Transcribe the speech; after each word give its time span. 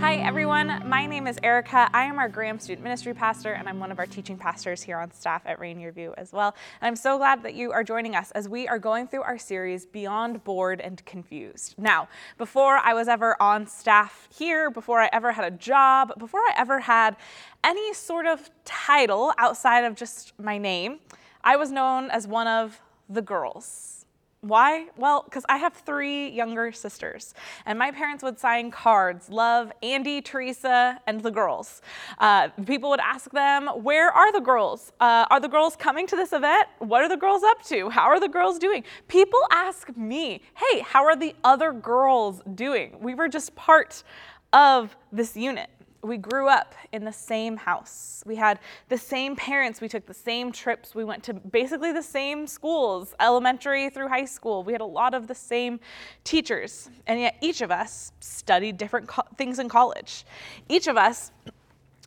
Hi, 0.00 0.14
everyone. 0.14 0.88
My 0.88 1.06
name 1.06 1.26
is 1.26 1.40
Erika. 1.42 1.90
I 1.92 2.04
am 2.04 2.20
our 2.20 2.28
Graham 2.28 2.60
Student 2.60 2.84
Ministry 2.84 3.12
Pastor, 3.14 3.54
and 3.54 3.68
I'm 3.68 3.80
one 3.80 3.90
of 3.90 3.98
our 3.98 4.06
teaching 4.06 4.38
pastors 4.38 4.80
here 4.80 4.96
on 4.96 5.10
staff 5.10 5.42
at 5.44 5.58
Rainier 5.58 5.90
View 5.90 6.14
as 6.16 6.32
well. 6.32 6.54
And 6.80 6.86
I'm 6.86 6.94
so 6.94 7.18
glad 7.18 7.42
that 7.42 7.54
you 7.54 7.72
are 7.72 7.82
joining 7.82 8.14
us 8.14 8.30
as 8.30 8.48
we 8.48 8.68
are 8.68 8.78
going 8.78 9.08
through 9.08 9.22
our 9.22 9.38
series 9.38 9.86
Beyond 9.86 10.44
Bored 10.44 10.80
and 10.80 11.04
Confused. 11.04 11.74
Now, 11.78 12.06
before 12.38 12.76
I 12.76 12.94
was 12.94 13.08
ever 13.08 13.36
on 13.42 13.66
staff 13.66 14.28
here, 14.32 14.70
before 14.70 15.00
I 15.00 15.10
ever 15.12 15.32
had 15.32 15.52
a 15.52 15.56
job, 15.56 16.16
before 16.16 16.40
I 16.42 16.52
ever 16.56 16.78
had 16.78 17.16
any 17.64 17.92
sort 17.92 18.26
of 18.26 18.50
title 18.64 19.32
outside 19.36 19.80
of 19.84 19.96
just 19.96 20.32
my 20.38 20.58
name, 20.58 21.00
I 21.42 21.56
was 21.56 21.72
known 21.72 22.08
as 22.10 22.24
one 22.24 22.46
of 22.46 22.80
the 23.08 23.20
girls. 23.20 23.97
Why? 24.40 24.86
Well, 24.96 25.24
because 25.24 25.44
I 25.48 25.56
have 25.56 25.74
three 25.74 26.28
younger 26.28 26.70
sisters, 26.70 27.34
and 27.66 27.76
my 27.76 27.90
parents 27.90 28.22
would 28.22 28.38
sign 28.38 28.70
cards, 28.70 29.28
love 29.28 29.72
Andy, 29.82 30.20
Teresa, 30.20 31.00
and 31.08 31.20
the 31.20 31.32
girls. 31.32 31.82
Uh, 32.18 32.48
people 32.64 32.88
would 32.90 33.00
ask 33.00 33.32
them, 33.32 33.66
Where 33.66 34.12
are 34.12 34.32
the 34.32 34.40
girls? 34.40 34.92
Uh, 35.00 35.26
are 35.28 35.40
the 35.40 35.48
girls 35.48 35.74
coming 35.74 36.06
to 36.06 36.14
this 36.14 36.32
event? 36.32 36.68
What 36.78 37.02
are 37.02 37.08
the 37.08 37.16
girls 37.16 37.42
up 37.42 37.64
to? 37.64 37.90
How 37.90 38.06
are 38.06 38.20
the 38.20 38.28
girls 38.28 38.60
doing? 38.60 38.84
People 39.08 39.40
ask 39.50 39.96
me, 39.96 40.40
Hey, 40.54 40.80
how 40.80 41.04
are 41.04 41.16
the 41.16 41.34
other 41.42 41.72
girls 41.72 42.40
doing? 42.54 42.96
We 43.00 43.14
were 43.16 43.28
just 43.28 43.56
part 43.56 44.04
of 44.52 44.96
this 45.10 45.36
unit 45.36 45.68
we 46.02 46.16
grew 46.16 46.48
up 46.48 46.74
in 46.92 47.04
the 47.04 47.12
same 47.12 47.56
house. 47.56 48.22
We 48.24 48.36
had 48.36 48.60
the 48.88 48.98
same 48.98 49.34
parents. 49.34 49.80
We 49.80 49.88
took 49.88 50.06
the 50.06 50.14
same 50.14 50.52
trips. 50.52 50.94
We 50.94 51.04
went 51.04 51.24
to 51.24 51.34
basically 51.34 51.92
the 51.92 52.02
same 52.02 52.46
schools, 52.46 53.14
elementary 53.20 53.90
through 53.90 54.08
high 54.08 54.24
school. 54.24 54.62
We 54.62 54.72
had 54.72 54.80
a 54.80 54.86
lot 54.86 55.14
of 55.14 55.26
the 55.26 55.34
same 55.34 55.80
teachers. 56.24 56.88
And 57.06 57.20
yet 57.20 57.36
each 57.40 57.60
of 57.62 57.70
us 57.70 58.12
studied 58.20 58.78
different 58.78 59.08
co- 59.08 59.22
things 59.36 59.58
in 59.58 59.68
college. 59.68 60.24
Each 60.68 60.86
of 60.86 60.96
us 60.96 61.32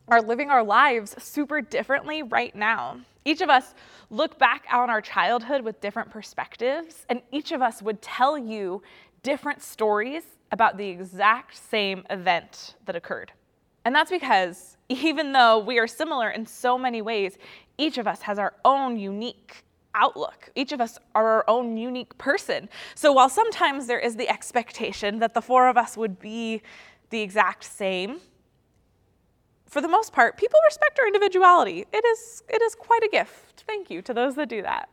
are 0.08 0.22
living 0.22 0.50
our 0.50 0.64
lives 0.64 1.14
super 1.22 1.60
differently 1.60 2.22
right 2.22 2.54
now. 2.54 3.00
Each 3.24 3.40
of 3.40 3.50
us 3.50 3.74
look 4.10 4.38
back 4.38 4.64
on 4.72 4.90
our 4.90 5.00
childhood 5.00 5.62
with 5.62 5.80
different 5.80 6.10
perspectives, 6.10 7.06
and 7.08 7.22
each 7.30 7.52
of 7.52 7.62
us 7.62 7.80
would 7.80 8.02
tell 8.02 8.36
you 8.36 8.82
different 9.22 9.62
stories 9.62 10.24
about 10.50 10.76
the 10.76 10.88
exact 10.88 11.56
same 11.56 12.04
event 12.10 12.74
that 12.84 12.96
occurred. 12.96 13.32
And 13.84 13.94
that's 13.94 14.10
because 14.10 14.76
even 14.88 15.32
though 15.32 15.58
we 15.58 15.78
are 15.78 15.86
similar 15.86 16.30
in 16.30 16.46
so 16.46 16.78
many 16.78 17.02
ways, 17.02 17.38
each 17.78 17.98
of 17.98 18.06
us 18.06 18.22
has 18.22 18.38
our 18.38 18.54
own 18.64 18.96
unique 18.96 19.64
outlook. 19.94 20.50
Each 20.54 20.72
of 20.72 20.80
us 20.80 20.98
are 21.14 21.26
our 21.26 21.44
own 21.48 21.76
unique 21.76 22.16
person. 22.18 22.68
So 22.94 23.12
while 23.12 23.28
sometimes 23.28 23.86
there 23.86 23.98
is 23.98 24.16
the 24.16 24.28
expectation 24.28 25.18
that 25.18 25.34
the 25.34 25.42
four 25.42 25.68
of 25.68 25.76
us 25.76 25.96
would 25.96 26.18
be 26.18 26.62
the 27.10 27.20
exact 27.20 27.64
same, 27.64 28.20
for 29.66 29.80
the 29.80 29.88
most 29.88 30.12
part, 30.12 30.36
people 30.36 30.58
respect 30.66 30.98
our 30.98 31.06
individuality. 31.06 31.86
It 31.92 32.04
is, 32.04 32.42
it 32.48 32.60
is 32.60 32.74
quite 32.74 33.02
a 33.02 33.08
gift. 33.08 33.64
Thank 33.66 33.90
you 33.90 34.02
to 34.02 34.14
those 34.14 34.34
that 34.34 34.48
do 34.48 34.62
that. 34.62 34.88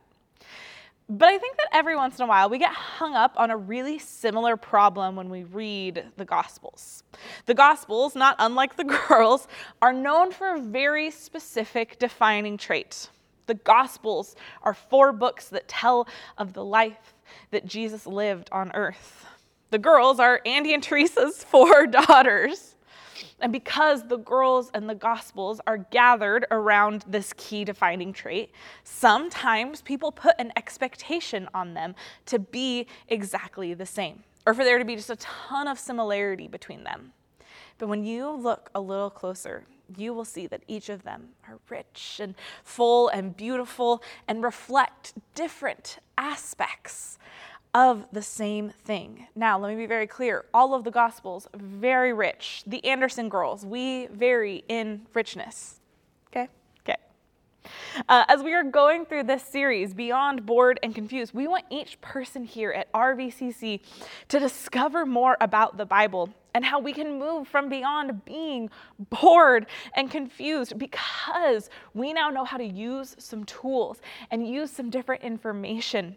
But 1.12 1.26
I 1.26 1.38
think 1.38 1.56
that 1.56 1.66
every 1.72 1.96
once 1.96 2.20
in 2.20 2.22
a 2.22 2.28
while 2.28 2.48
we 2.48 2.58
get 2.58 2.72
hung 2.72 3.16
up 3.16 3.34
on 3.36 3.50
a 3.50 3.56
really 3.56 3.98
similar 3.98 4.56
problem 4.56 5.16
when 5.16 5.28
we 5.28 5.42
read 5.42 6.04
the 6.16 6.24
Gospels. 6.24 7.02
The 7.46 7.54
Gospels, 7.54 8.14
not 8.14 8.36
unlike 8.38 8.76
the 8.76 8.84
girls, 9.08 9.48
are 9.82 9.92
known 9.92 10.30
for 10.30 10.54
a 10.54 10.60
very 10.60 11.10
specific 11.10 11.98
defining 11.98 12.56
trait. 12.56 13.08
The 13.46 13.54
Gospels 13.54 14.36
are 14.62 14.72
four 14.72 15.12
books 15.12 15.48
that 15.48 15.66
tell 15.66 16.06
of 16.38 16.52
the 16.52 16.64
life 16.64 17.12
that 17.50 17.66
Jesus 17.66 18.06
lived 18.06 18.48
on 18.52 18.70
earth. 18.74 19.26
The 19.70 19.78
girls 19.78 20.20
are 20.20 20.40
Andy 20.46 20.72
and 20.74 20.82
Teresa's 20.82 21.42
four 21.50 21.88
daughters. 21.88 22.76
And 23.40 23.52
because 23.52 24.06
the 24.06 24.18
girls 24.18 24.70
and 24.74 24.88
the 24.88 24.94
gospels 24.94 25.60
are 25.66 25.78
gathered 25.78 26.46
around 26.50 27.04
this 27.08 27.32
key 27.36 27.64
defining 27.64 28.12
trait, 28.12 28.50
sometimes 28.84 29.82
people 29.82 30.12
put 30.12 30.34
an 30.38 30.52
expectation 30.56 31.48
on 31.54 31.74
them 31.74 31.94
to 32.26 32.38
be 32.38 32.86
exactly 33.08 33.74
the 33.74 33.86
same, 33.86 34.24
or 34.46 34.54
for 34.54 34.64
there 34.64 34.78
to 34.78 34.84
be 34.84 34.96
just 34.96 35.10
a 35.10 35.16
ton 35.16 35.68
of 35.68 35.78
similarity 35.78 36.48
between 36.48 36.84
them. 36.84 37.12
But 37.78 37.88
when 37.88 38.04
you 38.04 38.30
look 38.30 38.70
a 38.74 38.80
little 38.80 39.10
closer, 39.10 39.64
you 39.96 40.12
will 40.14 40.24
see 40.24 40.46
that 40.46 40.62
each 40.68 40.88
of 40.88 41.02
them 41.02 41.30
are 41.48 41.58
rich 41.68 42.20
and 42.22 42.34
full 42.62 43.08
and 43.08 43.36
beautiful 43.36 44.02
and 44.28 44.42
reflect 44.42 45.14
different 45.34 45.98
aspects 46.16 47.18
of 47.74 48.06
the 48.12 48.22
same 48.22 48.70
thing. 48.70 49.26
Now, 49.34 49.58
let 49.58 49.70
me 49.70 49.76
be 49.76 49.86
very 49.86 50.06
clear. 50.06 50.44
All 50.52 50.74
of 50.74 50.84
the 50.84 50.90
Gospels, 50.90 51.48
very 51.54 52.12
rich. 52.12 52.62
The 52.66 52.84
Anderson 52.84 53.28
girls, 53.28 53.64
we 53.64 54.06
vary 54.06 54.64
in 54.68 55.06
richness. 55.14 55.80
Okay? 56.28 56.48
Okay. 56.84 56.96
Uh, 58.08 58.24
as 58.28 58.42
we 58.42 58.52
are 58.54 58.64
going 58.64 59.04
through 59.06 59.24
this 59.24 59.42
series, 59.42 59.94
Beyond 59.94 60.46
Bored 60.46 60.80
and 60.82 60.94
Confused, 60.94 61.32
we 61.32 61.46
want 61.46 61.64
each 61.70 62.00
person 62.00 62.44
here 62.44 62.72
at 62.72 62.92
RVCC 62.92 63.80
to 64.28 64.38
discover 64.40 65.06
more 65.06 65.36
about 65.40 65.76
the 65.76 65.86
Bible 65.86 66.30
and 66.54 66.64
how 66.64 66.80
we 66.80 66.92
can 66.92 67.20
move 67.20 67.46
from 67.46 67.68
beyond 67.68 68.24
being 68.24 68.68
bored 68.98 69.66
and 69.94 70.10
confused 70.10 70.76
because 70.76 71.70
we 71.94 72.12
now 72.12 72.28
know 72.28 72.44
how 72.44 72.56
to 72.56 72.64
use 72.64 73.14
some 73.18 73.44
tools 73.44 74.00
and 74.32 74.48
use 74.48 74.72
some 74.72 74.90
different 74.90 75.22
information 75.22 76.16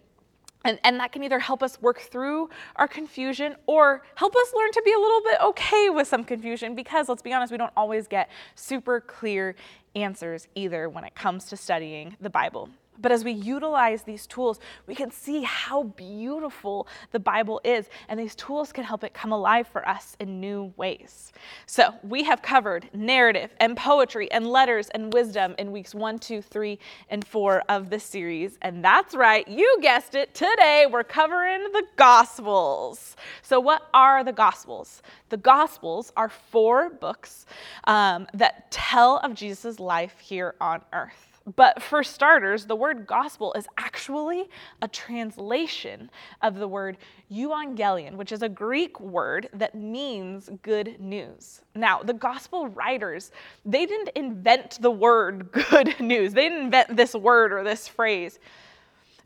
and, 0.63 0.79
and 0.83 0.99
that 0.99 1.11
can 1.11 1.23
either 1.23 1.39
help 1.39 1.61
us 1.61 1.81
work 1.81 1.99
through 1.99 2.49
our 2.75 2.87
confusion 2.87 3.55
or 3.65 4.03
help 4.15 4.35
us 4.35 4.53
learn 4.55 4.71
to 4.71 4.81
be 4.83 4.93
a 4.93 4.97
little 4.97 5.21
bit 5.21 5.37
okay 5.41 5.89
with 5.89 6.07
some 6.07 6.23
confusion 6.23 6.75
because 6.75 7.09
let's 7.09 7.21
be 7.21 7.33
honest, 7.33 7.51
we 7.51 7.57
don't 7.57 7.73
always 7.75 8.07
get 8.07 8.29
super 8.55 9.01
clear 9.01 9.55
answers 9.95 10.47
either 10.55 10.89
when 10.89 11.03
it 11.03 11.15
comes 11.15 11.45
to 11.45 11.57
studying 11.57 12.15
the 12.21 12.29
Bible. 12.29 12.69
But 12.99 13.11
as 13.11 13.23
we 13.23 13.31
utilize 13.31 14.03
these 14.03 14.27
tools, 14.27 14.59
we 14.87 14.95
can 14.95 15.11
see 15.11 15.41
how 15.41 15.83
beautiful 15.83 16.87
the 17.11 17.19
Bible 17.19 17.59
is, 17.63 17.89
and 18.07 18.19
these 18.19 18.35
tools 18.35 18.71
can 18.71 18.83
help 18.83 19.03
it 19.03 19.13
come 19.13 19.31
alive 19.31 19.67
for 19.67 19.87
us 19.87 20.15
in 20.19 20.39
new 20.39 20.73
ways. 20.77 21.31
So, 21.65 21.93
we 22.03 22.23
have 22.23 22.41
covered 22.41 22.89
narrative 22.93 23.51
and 23.59 23.75
poetry 23.75 24.31
and 24.31 24.47
letters 24.47 24.89
and 24.89 25.11
wisdom 25.13 25.55
in 25.57 25.71
weeks 25.71 25.95
one, 25.95 26.19
two, 26.19 26.41
three, 26.41 26.79
and 27.09 27.25
four 27.25 27.63
of 27.67 27.89
this 27.89 28.03
series. 28.03 28.57
And 28.61 28.83
that's 28.83 29.15
right, 29.15 29.47
you 29.47 29.79
guessed 29.81 30.15
it, 30.15 30.33
today 30.33 30.85
we're 30.89 31.03
covering 31.03 31.63
the 31.71 31.83
Gospels. 31.95 33.15
So, 33.41 33.59
what 33.59 33.89
are 33.93 34.23
the 34.23 34.33
Gospels? 34.33 35.01
The 35.29 35.37
Gospels 35.37 36.13
are 36.15 36.29
four 36.29 36.89
books 36.89 37.45
um, 37.85 38.27
that 38.33 38.71
tell 38.71 39.17
of 39.17 39.33
Jesus' 39.33 39.79
life 39.79 40.19
here 40.19 40.55
on 40.61 40.81
earth. 40.93 41.32
But 41.55 41.83
for 41.83 42.03
starters, 42.03 42.65
the 42.65 42.75
word 42.75 43.05
gospel 43.05 43.53
is 43.53 43.67
actually 43.77 44.49
a 44.81 44.87
translation 44.87 46.09
of 46.41 46.55
the 46.55 46.67
word 46.67 46.97
euangelion, 47.29 48.15
which 48.15 48.31
is 48.31 48.43
a 48.43 48.49
Greek 48.49 48.97
word 49.01 49.49
that 49.53 49.75
means 49.75 50.49
good 50.61 51.01
news. 51.01 51.61
Now, 51.75 52.01
the 52.01 52.13
gospel 52.13 52.69
writers, 52.69 53.31
they 53.65 53.85
didn't 53.85 54.09
invent 54.15 54.81
the 54.81 54.91
word 54.91 55.51
good 55.69 55.99
news. 55.99 56.33
They 56.33 56.47
didn't 56.47 56.65
invent 56.65 56.95
this 56.95 57.13
word 57.13 57.51
or 57.51 57.63
this 57.63 57.89
phrase. 57.89 58.39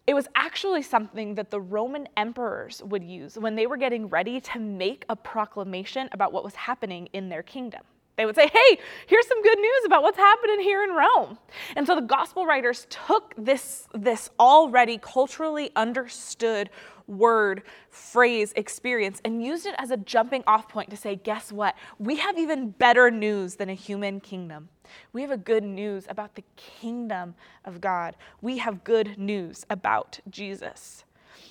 It 0.07 0.15
was 0.15 0.27
actually 0.35 0.81
something 0.81 1.35
that 1.35 1.51
the 1.51 1.59
Roman 1.61 2.07
emperors 2.17 2.81
would 2.83 3.03
use 3.03 3.37
when 3.37 3.55
they 3.55 3.67
were 3.67 3.77
getting 3.77 4.07
ready 4.07 4.41
to 4.41 4.59
make 4.59 5.05
a 5.09 5.15
proclamation 5.15 6.09
about 6.13 6.33
what 6.33 6.43
was 6.43 6.55
happening 6.55 7.09
in 7.13 7.29
their 7.29 7.43
kingdom. 7.43 7.81
They 8.17 8.25
would 8.25 8.35
say, 8.35 8.47
hey, 8.47 8.79
here's 9.05 9.27
some 9.27 9.41
good 9.43 9.59
news 9.59 9.85
about 9.85 10.01
what's 10.01 10.17
happening 10.17 10.59
here 10.59 10.83
in 10.83 10.89
Rome. 10.89 11.37
And 11.75 11.85
so 11.85 11.93
the 11.95 12.01
gospel 12.01 12.47
writers 12.47 12.87
took 12.89 13.33
this, 13.37 13.87
this 13.93 14.31
already 14.39 14.97
culturally 14.97 15.71
understood 15.75 16.71
word, 17.07 17.61
phrase, 17.89 18.53
experience, 18.55 19.21
and 19.23 19.43
used 19.43 19.65
it 19.65 19.75
as 19.77 19.91
a 19.91 19.97
jumping 19.97 20.43
off 20.45 20.67
point 20.67 20.89
to 20.89 20.97
say, 20.97 21.15
guess 21.15 21.51
what? 21.51 21.75
We 21.99 22.17
have 22.17 22.37
even 22.37 22.71
better 22.71 23.09
news 23.09 23.55
than 23.55 23.69
a 23.69 23.73
human 23.73 24.19
kingdom. 24.19 24.69
We 25.13 25.21
have 25.21 25.31
a 25.31 25.37
good 25.37 25.63
news 25.63 26.05
about 26.09 26.35
the 26.35 26.43
kingdom 26.55 27.35
of 27.65 27.79
God. 27.79 28.15
We 28.41 28.57
have 28.57 28.83
good 28.83 29.17
news 29.17 29.65
about 29.69 30.19
Jesus. 30.29 31.03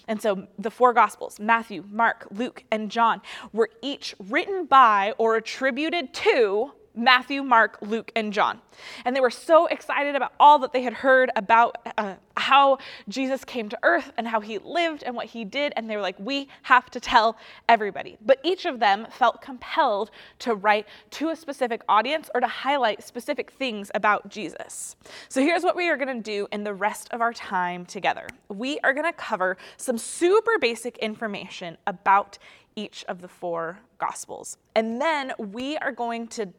And 0.08 0.20
so 0.22 0.46
the 0.58 0.70
four 0.70 0.92
Gospels, 0.92 1.40
Matthew, 1.40 1.84
Mark, 1.90 2.28
Luke, 2.30 2.64
and 2.70 2.90
John, 2.90 3.20
were 3.52 3.70
each 3.82 4.14
written 4.18 4.66
by 4.66 5.14
or 5.18 5.36
attributed 5.36 6.14
to 6.14 6.72
Matthew, 6.96 7.42
Mark, 7.42 7.78
Luke, 7.80 8.10
and 8.16 8.32
John. 8.32 8.60
And 9.04 9.14
they 9.14 9.20
were 9.20 9.30
so 9.30 9.66
excited 9.66 10.16
about 10.16 10.32
all 10.40 10.58
that 10.60 10.72
they 10.72 10.82
had 10.82 10.94
heard 10.94 11.30
about 11.36 11.76
uh, 11.96 12.14
how 12.36 12.78
Jesus 13.08 13.44
came 13.44 13.68
to 13.68 13.78
earth 13.82 14.12
and 14.16 14.26
how 14.26 14.40
he 14.40 14.58
lived 14.58 15.02
and 15.02 15.14
what 15.14 15.26
he 15.26 15.44
did. 15.44 15.72
And 15.76 15.88
they 15.88 15.96
were 15.96 16.02
like, 16.02 16.18
we 16.18 16.48
have 16.62 16.90
to 16.90 17.00
tell 17.00 17.36
everybody. 17.68 18.16
But 18.24 18.40
each 18.42 18.64
of 18.64 18.80
them 18.80 19.06
felt 19.10 19.40
compelled 19.40 20.10
to 20.40 20.54
write 20.54 20.86
to 21.12 21.28
a 21.28 21.36
specific 21.36 21.82
audience 21.88 22.30
or 22.34 22.40
to 22.40 22.46
highlight 22.46 23.02
specific 23.02 23.52
things 23.52 23.90
about 23.94 24.28
Jesus. 24.28 24.96
So 25.28 25.40
here's 25.40 25.62
what 25.62 25.76
we 25.76 25.88
are 25.88 25.96
going 25.96 26.16
to 26.16 26.22
do 26.22 26.48
in 26.52 26.64
the 26.64 26.74
rest 26.74 27.08
of 27.12 27.20
our 27.20 27.32
time 27.32 27.84
together 27.84 28.26
we 28.48 28.78
are 28.80 28.92
going 28.92 29.06
to 29.06 29.12
cover 29.12 29.56
some 29.76 29.98
super 29.98 30.58
basic 30.58 30.96
information 30.98 31.76
about 31.86 32.38
each 32.76 33.04
of 33.08 33.22
the 33.22 33.28
four 33.28 33.80
Gospels. 33.98 34.58
And 34.74 35.00
then 35.00 35.32
we 35.38 35.78
are 35.78 35.90
going 35.90 36.28
to 36.28 36.50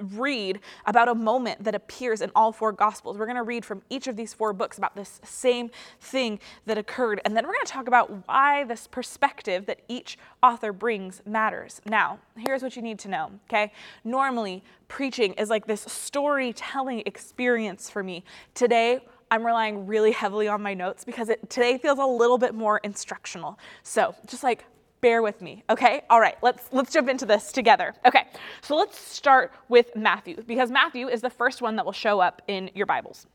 read 0.00 0.60
about 0.86 1.08
a 1.08 1.14
moment 1.14 1.62
that 1.64 1.74
appears 1.74 2.22
in 2.22 2.30
all 2.34 2.50
four 2.50 2.72
Gospels. 2.72 3.18
We're 3.18 3.26
going 3.26 3.36
to 3.36 3.42
read 3.42 3.66
from 3.66 3.82
each 3.90 4.06
of 4.06 4.16
these 4.16 4.32
four 4.32 4.54
books 4.54 4.78
about 4.78 4.96
this 4.96 5.20
same 5.22 5.70
thing 6.00 6.40
that 6.64 6.78
occurred. 6.78 7.20
And 7.26 7.36
then 7.36 7.46
we're 7.46 7.52
going 7.52 7.66
to 7.66 7.72
talk 7.72 7.86
about 7.86 8.26
why 8.26 8.64
this 8.64 8.86
perspective 8.86 9.66
that 9.66 9.80
each 9.88 10.16
author 10.42 10.72
brings 10.72 11.20
matters. 11.26 11.82
Now, 11.84 12.18
here's 12.38 12.62
what 12.62 12.76
you 12.76 12.82
need 12.82 12.98
to 13.00 13.08
know, 13.08 13.30
okay? 13.50 13.72
Normally, 14.02 14.64
preaching 14.88 15.34
is 15.34 15.50
like 15.50 15.66
this 15.66 15.82
storytelling 15.82 17.02
experience 17.04 17.90
for 17.90 18.02
me. 18.02 18.24
Today, 18.54 19.00
I'm 19.30 19.44
relying 19.44 19.86
really 19.86 20.12
heavily 20.12 20.48
on 20.48 20.62
my 20.62 20.72
notes 20.72 21.04
because 21.04 21.28
it 21.28 21.50
today 21.50 21.76
feels 21.76 21.98
a 21.98 22.06
little 22.06 22.38
bit 22.38 22.54
more 22.54 22.78
instructional. 22.78 23.58
So 23.82 24.14
just 24.26 24.42
like 24.42 24.64
bear 25.06 25.22
with 25.22 25.40
me 25.40 25.62
okay? 25.70 26.02
All 26.10 26.20
right 26.20 26.36
let's 26.42 26.64
let's 26.72 26.92
jump 26.92 27.08
into 27.08 27.26
this 27.26 27.52
together. 27.52 27.94
Okay 28.04 28.24
so 28.60 28.74
let's 28.76 28.98
start 28.98 29.52
with 29.68 29.94
matthew 29.94 30.42
because 30.46 30.68
matthew 30.70 31.06
is 31.06 31.20
the 31.20 31.30
first 31.30 31.62
one 31.62 31.76
that 31.76 31.84
will 31.84 31.92
show 32.06 32.18
up 32.18 32.42
in 32.48 32.70
your 32.74 32.86
bibles 32.86 33.28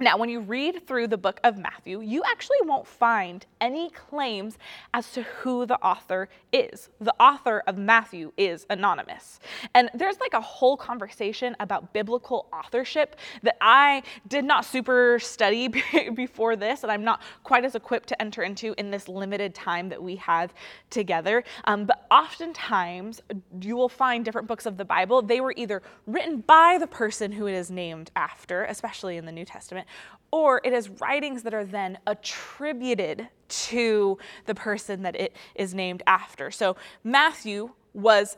now, 0.00 0.16
when 0.16 0.30
you 0.30 0.40
read 0.40 0.86
through 0.86 1.08
the 1.08 1.18
book 1.18 1.40
of 1.44 1.58
Matthew, 1.58 2.00
you 2.00 2.22
actually 2.24 2.56
won't 2.62 2.86
find 2.86 3.44
any 3.60 3.90
claims 3.90 4.56
as 4.94 5.12
to 5.12 5.22
who 5.22 5.66
the 5.66 5.76
author 5.80 6.30
is. 6.52 6.88
The 7.00 7.14
author 7.20 7.62
of 7.66 7.76
Matthew 7.76 8.32
is 8.38 8.64
anonymous. 8.70 9.40
And 9.74 9.90
there's 9.92 10.18
like 10.18 10.32
a 10.32 10.40
whole 10.40 10.76
conversation 10.76 11.54
about 11.60 11.92
biblical 11.92 12.48
authorship 12.50 13.16
that 13.42 13.58
I 13.60 14.02
did 14.26 14.44
not 14.44 14.64
super 14.64 15.18
study 15.18 15.68
before 16.14 16.56
this, 16.56 16.82
and 16.82 16.90
I'm 16.90 17.04
not 17.04 17.20
quite 17.44 17.66
as 17.66 17.74
equipped 17.74 18.08
to 18.08 18.22
enter 18.22 18.42
into 18.42 18.74
in 18.78 18.90
this 18.90 19.06
limited 19.06 19.54
time 19.54 19.90
that 19.90 20.02
we 20.02 20.16
have 20.16 20.54
together. 20.88 21.44
Um, 21.64 21.84
but 21.84 22.06
oftentimes, 22.10 23.20
you 23.60 23.76
will 23.76 23.90
find 23.90 24.24
different 24.24 24.48
books 24.48 24.64
of 24.64 24.78
the 24.78 24.84
Bible, 24.84 25.20
they 25.20 25.42
were 25.42 25.52
either 25.56 25.82
written 26.06 26.40
by 26.40 26.78
the 26.78 26.86
person 26.86 27.32
who 27.32 27.46
it 27.46 27.54
is 27.54 27.70
named 27.70 28.10
after, 28.16 28.64
especially 28.64 29.18
in 29.18 29.26
the 29.26 29.32
New 29.32 29.44
Testament 29.44 29.86
or 30.30 30.60
it 30.64 30.72
is 30.72 30.88
writings 30.88 31.42
that 31.42 31.54
are 31.54 31.64
then 31.64 31.98
attributed 32.06 33.28
to 33.48 34.18
the 34.46 34.54
person 34.54 35.02
that 35.02 35.16
it 35.16 35.34
is 35.54 35.74
named 35.74 36.02
after. 36.06 36.50
So 36.50 36.76
Matthew 37.02 37.70
was 37.92 38.36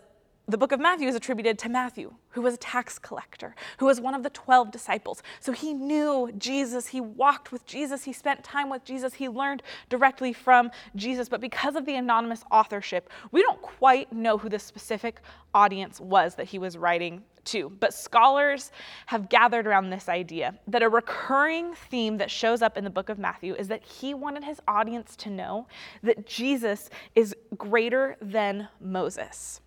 the 0.48 0.58
book 0.58 0.72
of 0.72 0.80
Matthew 0.80 1.06
is 1.06 1.14
attributed 1.14 1.56
to 1.60 1.68
Matthew, 1.68 2.14
who 2.30 2.42
was 2.42 2.54
a 2.54 2.58
tax 2.58 2.98
collector, 2.98 3.54
who 3.78 3.86
was 3.86 4.00
one 4.00 4.12
of 4.12 4.24
the 4.24 4.30
12 4.30 4.72
disciples. 4.72 5.22
So 5.38 5.52
he 5.52 5.72
knew 5.72 6.32
Jesus, 6.36 6.88
he 6.88 7.00
walked 7.00 7.52
with 7.52 7.64
Jesus, 7.64 8.02
he 8.04 8.12
spent 8.12 8.42
time 8.42 8.68
with 8.68 8.84
Jesus, 8.84 9.14
he 9.14 9.28
learned 9.28 9.62
directly 9.88 10.32
from 10.32 10.72
Jesus. 10.96 11.28
But 11.28 11.40
because 11.40 11.76
of 11.76 11.86
the 11.86 11.94
anonymous 11.94 12.42
authorship, 12.50 13.08
we 13.30 13.40
don't 13.40 13.62
quite 13.62 14.12
know 14.12 14.36
who 14.36 14.48
the 14.48 14.58
specific 14.58 15.20
audience 15.54 16.00
was 16.00 16.34
that 16.34 16.48
he 16.48 16.58
was 16.58 16.76
writing 16.76 17.22
to. 17.46 17.70
But 17.80 17.94
scholars 17.94 18.70
have 19.06 19.28
gathered 19.28 19.66
around 19.66 19.90
this 19.90 20.08
idea 20.08 20.54
that 20.68 20.82
a 20.82 20.88
recurring 20.88 21.74
theme 21.74 22.18
that 22.18 22.30
shows 22.30 22.62
up 22.62 22.76
in 22.76 22.84
the 22.84 22.90
book 22.90 23.08
of 23.08 23.18
Matthew 23.18 23.54
is 23.54 23.68
that 23.68 23.82
he 23.82 24.14
wanted 24.14 24.44
his 24.44 24.60
audience 24.68 25.16
to 25.16 25.30
know 25.30 25.66
that 26.02 26.26
Jesus 26.26 26.90
is 27.14 27.34
greater 27.56 28.16
than 28.20 28.68
Moses 28.80 29.60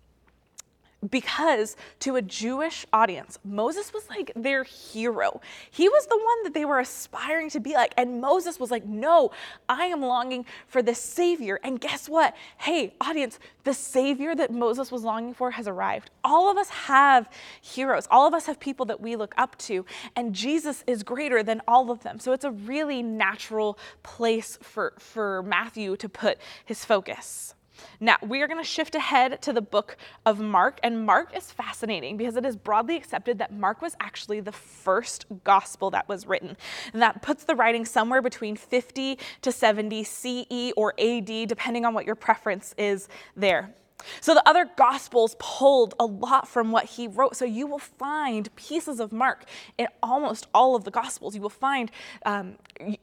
because 1.10 1.76
to 2.00 2.16
a 2.16 2.22
Jewish 2.22 2.86
audience, 2.92 3.38
Moses 3.44 3.92
was 3.92 4.08
like 4.08 4.32
their 4.34 4.64
hero. 4.64 5.40
He 5.70 5.88
was 5.88 6.06
the 6.06 6.16
one 6.16 6.42
that 6.44 6.54
they 6.54 6.64
were 6.64 6.78
aspiring 6.78 7.50
to 7.50 7.60
be 7.60 7.74
like. 7.74 7.92
And 7.96 8.20
Moses 8.20 8.58
was 8.58 8.70
like, 8.70 8.84
No, 8.84 9.30
I 9.68 9.86
am 9.86 10.02
longing 10.02 10.46
for 10.66 10.82
the 10.82 10.94
Savior. 10.94 11.60
And 11.62 11.80
guess 11.80 12.08
what? 12.08 12.34
Hey, 12.58 12.94
audience, 13.00 13.38
the 13.64 13.74
Savior 13.74 14.34
that 14.34 14.52
Moses 14.52 14.90
was 14.92 15.02
longing 15.02 15.34
for 15.34 15.50
has 15.52 15.68
arrived. 15.68 16.10
All 16.24 16.50
of 16.50 16.56
us 16.56 16.68
have 16.68 17.28
heroes, 17.60 18.06
all 18.10 18.26
of 18.26 18.34
us 18.34 18.46
have 18.46 18.60
people 18.60 18.86
that 18.86 19.00
we 19.00 19.16
look 19.16 19.34
up 19.36 19.56
to. 19.58 19.84
And 20.14 20.34
Jesus 20.34 20.84
is 20.86 21.02
greater 21.02 21.42
than 21.42 21.62
all 21.66 21.90
of 21.90 22.02
them. 22.02 22.18
So 22.18 22.32
it's 22.32 22.44
a 22.44 22.50
really 22.50 23.02
natural 23.02 23.78
place 24.02 24.58
for, 24.62 24.94
for 24.98 25.42
Matthew 25.42 25.96
to 25.96 26.08
put 26.08 26.38
his 26.64 26.84
focus. 26.84 27.54
Now, 28.00 28.16
we 28.22 28.42
are 28.42 28.48
going 28.48 28.62
to 28.62 28.68
shift 28.68 28.94
ahead 28.94 29.40
to 29.42 29.52
the 29.52 29.60
book 29.60 29.96
of 30.24 30.40
Mark, 30.40 30.78
and 30.82 31.04
Mark 31.04 31.36
is 31.36 31.50
fascinating 31.50 32.16
because 32.16 32.36
it 32.36 32.44
is 32.44 32.56
broadly 32.56 32.96
accepted 32.96 33.38
that 33.38 33.52
Mark 33.52 33.82
was 33.82 33.96
actually 34.00 34.40
the 34.40 34.52
first 34.52 35.26
gospel 35.44 35.90
that 35.90 36.08
was 36.08 36.26
written. 36.26 36.56
And 36.92 37.02
that 37.02 37.22
puts 37.22 37.44
the 37.44 37.54
writing 37.54 37.84
somewhere 37.84 38.22
between 38.22 38.56
50 38.56 39.18
to 39.42 39.52
70 39.52 40.04
CE 40.04 40.72
or 40.76 40.94
AD, 40.98 41.48
depending 41.48 41.84
on 41.84 41.94
what 41.94 42.06
your 42.06 42.14
preference 42.14 42.74
is 42.78 43.08
there. 43.36 43.74
So 44.20 44.34
the 44.34 44.46
other 44.48 44.68
gospels 44.76 45.36
pulled 45.38 45.94
a 45.98 46.06
lot 46.06 46.48
from 46.48 46.70
what 46.70 46.84
he 46.84 47.08
wrote. 47.08 47.36
So 47.36 47.44
you 47.44 47.66
will 47.66 47.78
find 47.78 48.54
pieces 48.56 49.00
of 49.00 49.12
Mark 49.12 49.44
in 49.78 49.88
almost 50.02 50.46
all 50.52 50.76
of 50.76 50.84
the 50.84 50.90
gospels. 50.90 51.34
You 51.34 51.40
will 51.40 51.48
find 51.48 51.90
um, 52.24 52.56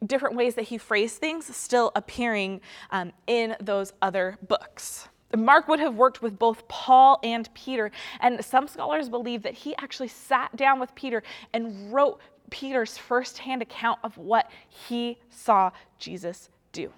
different 0.05 0.35
ways 0.35 0.55
that 0.55 0.63
he 0.63 0.77
phrased 0.77 1.17
things 1.17 1.53
still 1.55 1.91
appearing 1.95 2.61
um, 2.91 3.11
in 3.27 3.55
those 3.59 3.93
other 4.01 4.37
books. 4.47 5.07
Mark 5.35 5.67
would 5.67 5.79
have 5.79 5.95
worked 5.95 6.21
with 6.21 6.37
both 6.37 6.67
Paul 6.67 7.19
and 7.23 7.51
Peter, 7.55 7.89
and 8.19 8.43
some 8.45 8.67
scholars 8.67 9.09
believe 9.09 9.41
that 9.43 9.55
he 9.55 9.75
actually 9.77 10.09
sat 10.09 10.55
down 10.55 10.79
with 10.79 10.93
Peter 10.93 11.23
and 11.53 11.91
wrote 11.91 12.19
Peter's 12.51 12.99
firsthand 12.99 13.63
account 13.63 13.99
of 14.03 14.15
what 14.17 14.51
he 14.69 15.17
saw 15.29 15.71
Jesus 15.97 16.49
do. 16.71 16.91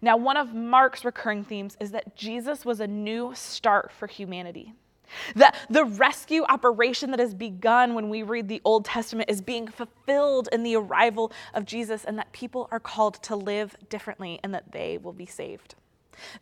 Now, 0.00 0.16
one 0.16 0.36
of 0.36 0.54
Mark's 0.54 1.04
recurring 1.04 1.44
themes 1.44 1.76
is 1.80 1.90
that 1.92 2.16
Jesus 2.16 2.64
was 2.64 2.80
a 2.80 2.86
new 2.86 3.32
start 3.34 3.92
for 3.92 4.06
humanity. 4.06 4.74
That 5.36 5.56
the 5.70 5.84
rescue 5.84 6.42
operation 6.44 7.10
that 7.12 7.20
has 7.20 7.34
begun 7.34 7.94
when 7.94 8.08
we 8.08 8.22
read 8.22 8.48
the 8.48 8.60
Old 8.64 8.84
Testament 8.84 9.30
is 9.30 9.40
being 9.40 9.66
fulfilled 9.66 10.48
in 10.52 10.62
the 10.62 10.76
arrival 10.76 11.32
of 11.54 11.64
Jesus, 11.64 12.04
and 12.04 12.18
that 12.18 12.32
people 12.32 12.68
are 12.70 12.80
called 12.80 13.14
to 13.22 13.36
live 13.36 13.76
differently 13.88 14.38
and 14.42 14.52
that 14.54 14.72
they 14.72 14.98
will 14.98 15.12
be 15.12 15.26
saved. 15.26 15.74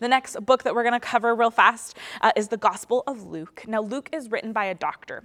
The 0.01 0.09
next 0.09 0.45
book 0.45 0.63
that 0.63 0.75
we're 0.75 0.83
going 0.83 0.95
to 0.95 1.01
cover 1.01 1.35
real 1.35 1.51
fast 1.51 1.97
uh, 2.21 2.33
is 2.35 2.49
the 2.49 2.57
Gospel 2.57 3.03
of 3.07 3.25
Luke. 3.25 3.65
Now, 3.67 3.81
Luke 3.81 4.09
is 4.13 4.31
written 4.31 4.53
by 4.53 4.67
a 4.67 4.75
doctor. 4.75 5.25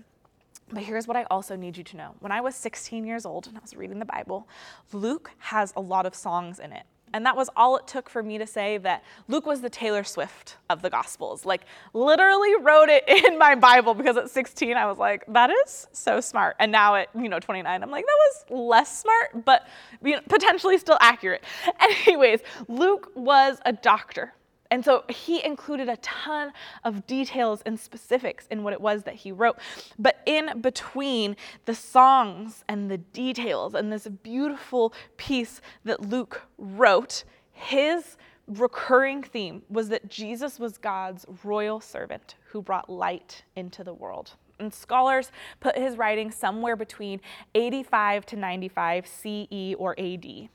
But 0.73 0.83
here's 0.83 1.07
what 1.07 1.17
I 1.17 1.23
also 1.23 1.55
need 1.55 1.77
you 1.77 1.83
to 1.83 1.97
know. 1.97 2.15
When 2.19 2.31
I 2.31 2.39
was 2.39 2.55
16 2.55 3.05
years 3.05 3.25
old 3.25 3.47
and 3.47 3.57
I 3.57 3.61
was 3.61 3.75
reading 3.75 3.99
the 3.99 4.05
Bible, 4.05 4.47
Luke 4.93 5.31
has 5.37 5.73
a 5.75 5.81
lot 5.81 6.05
of 6.05 6.15
songs 6.15 6.59
in 6.59 6.71
it. 6.71 6.83
And 7.13 7.25
that 7.25 7.35
was 7.35 7.49
all 7.55 7.77
it 7.77 7.87
took 7.87 8.09
for 8.09 8.23
me 8.23 8.37
to 8.37 8.47
say 8.47 8.77
that 8.79 9.03
Luke 9.27 9.45
was 9.45 9.61
the 9.61 9.69
Taylor 9.69 10.03
Swift 10.03 10.57
of 10.69 10.81
the 10.81 10.89
Gospels. 10.89 11.45
Like, 11.45 11.61
literally 11.93 12.55
wrote 12.61 12.89
it 12.89 13.03
in 13.27 13.37
my 13.37 13.55
Bible 13.55 13.93
because 13.93 14.17
at 14.17 14.29
16 14.29 14.77
I 14.77 14.85
was 14.85 14.97
like, 14.97 15.23
that 15.27 15.49
is 15.49 15.87
so 15.91 16.21
smart. 16.21 16.55
And 16.59 16.71
now 16.71 16.95
at, 16.95 17.09
you 17.15 17.29
know, 17.29 17.39
29, 17.39 17.83
I'm 17.83 17.91
like, 17.91 18.05
that 18.05 18.17
was 18.49 18.67
less 18.67 19.01
smart, 19.01 19.45
but 19.45 19.67
you 20.03 20.15
know, 20.15 20.21
potentially 20.27 20.77
still 20.77 20.97
accurate. 21.01 21.43
Anyways, 22.07 22.41
Luke 22.67 23.11
was 23.15 23.59
a 23.65 23.73
doctor. 23.73 24.33
And 24.71 24.85
so 24.85 25.03
he 25.09 25.43
included 25.43 25.89
a 25.89 25.97
ton 25.97 26.53
of 26.85 27.05
details 27.05 27.61
and 27.65 27.77
specifics 27.77 28.47
in 28.47 28.63
what 28.63 28.71
it 28.71 28.79
was 28.79 29.03
that 29.03 29.15
he 29.15 29.33
wrote. 29.33 29.59
But 29.99 30.21
in 30.25 30.61
between 30.61 31.35
the 31.65 31.75
songs 31.75 32.63
and 32.69 32.89
the 32.89 32.97
details 32.97 33.75
and 33.75 33.91
this 33.91 34.07
beautiful 34.07 34.93
piece 35.17 35.59
that 35.83 36.09
Luke 36.09 36.43
wrote, 36.57 37.25
his 37.51 38.15
recurring 38.47 39.23
theme 39.23 39.61
was 39.69 39.89
that 39.89 40.09
Jesus 40.09 40.57
was 40.57 40.77
God's 40.77 41.25
royal 41.43 41.81
servant 41.81 42.35
who 42.45 42.61
brought 42.61 42.89
light 42.89 43.43
into 43.57 43.83
the 43.83 43.93
world. 43.93 44.31
And 44.57 44.73
scholars 44.73 45.31
put 45.59 45.77
his 45.77 45.97
writing 45.97 46.31
somewhere 46.31 46.75
between 46.75 47.19
85 47.55 48.25
to 48.27 48.35
95 48.37 49.07
CE 49.07 49.75
or 49.77 49.99
AD. 49.99 50.49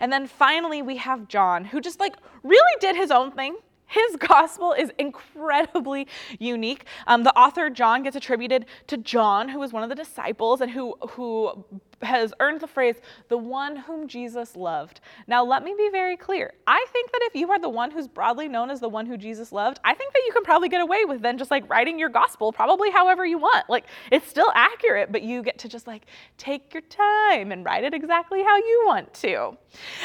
And 0.00 0.12
then 0.12 0.26
finally, 0.26 0.82
we 0.82 0.96
have 0.96 1.28
John, 1.28 1.64
who 1.64 1.80
just 1.80 2.00
like 2.00 2.16
really 2.42 2.76
did 2.80 2.96
his 2.96 3.10
own 3.10 3.30
thing. 3.30 3.56
His 3.86 4.16
gospel 4.18 4.72
is 4.72 4.92
incredibly 4.98 6.06
unique. 6.38 6.84
Um, 7.06 7.24
the 7.24 7.36
author 7.36 7.70
John 7.70 8.02
gets 8.02 8.16
attributed 8.16 8.66
to 8.86 8.96
John, 8.96 9.48
who 9.48 9.58
was 9.58 9.72
one 9.72 9.82
of 9.82 9.88
the 9.88 9.94
disciples 9.94 10.60
and 10.60 10.70
who, 10.70 10.96
who 11.10 11.64
has 12.02 12.32
earned 12.40 12.60
the 12.60 12.66
phrase, 12.66 12.96
the 13.28 13.36
one 13.36 13.76
whom 13.76 14.08
Jesus 14.08 14.56
loved. 14.56 15.00
Now, 15.26 15.44
let 15.44 15.62
me 15.62 15.74
be 15.76 15.88
very 15.90 16.16
clear. 16.16 16.52
I 16.66 16.84
think 16.92 17.12
that 17.12 17.20
if 17.24 17.34
you 17.34 17.50
are 17.50 17.58
the 17.58 17.68
one 17.68 17.90
who's 17.90 18.08
broadly 18.08 18.48
known 18.48 18.70
as 18.70 18.80
the 18.80 18.88
one 18.88 19.06
who 19.06 19.16
Jesus 19.16 19.52
loved, 19.52 19.80
I 19.84 19.94
think 19.94 20.12
that 20.12 20.22
you 20.26 20.32
can 20.32 20.42
probably 20.42 20.68
get 20.68 20.80
away 20.80 21.04
with 21.04 21.20
then 21.22 21.38
just 21.38 21.50
like 21.50 21.68
writing 21.68 21.98
your 21.98 22.08
gospel 22.08 22.52
probably 22.52 22.90
however 22.90 23.24
you 23.24 23.38
want. 23.38 23.68
Like, 23.68 23.86
it's 24.10 24.26
still 24.28 24.50
accurate, 24.54 25.12
but 25.12 25.22
you 25.22 25.42
get 25.42 25.58
to 25.58 25.68
just 25.68 25.86
like 25.86 26.06
take 26.38 26.72
your 26.72 26.82
time 26.82 27.52
and 27.52 27.64
write 27.64 27.84
it 27.84 27.94
exactly 27.94 28.42
how 28.42 28.56
you 28.56 28.82
want 28.86 29.12
to. 29.14 29.56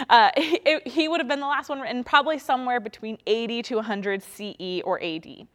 Uh, 0.09 0.31
he, 0.37 0.79
he 0.85 1.07
would 1.07 1.19
have 1.19 1.27
been 1.27 1.39
the 1.39 1.47
last 1.47 1.69
one 1.69 1.79
written 1.79 2.03
probably 2.03 2.39
somewhere 2.39 2.79
between 2.79 3.17
80 3.25 3.61
to 3.63 3.75
100 3.75 4.23
CE 4.23 4.81
or 4.83 5.01
AD. 5.01 5.47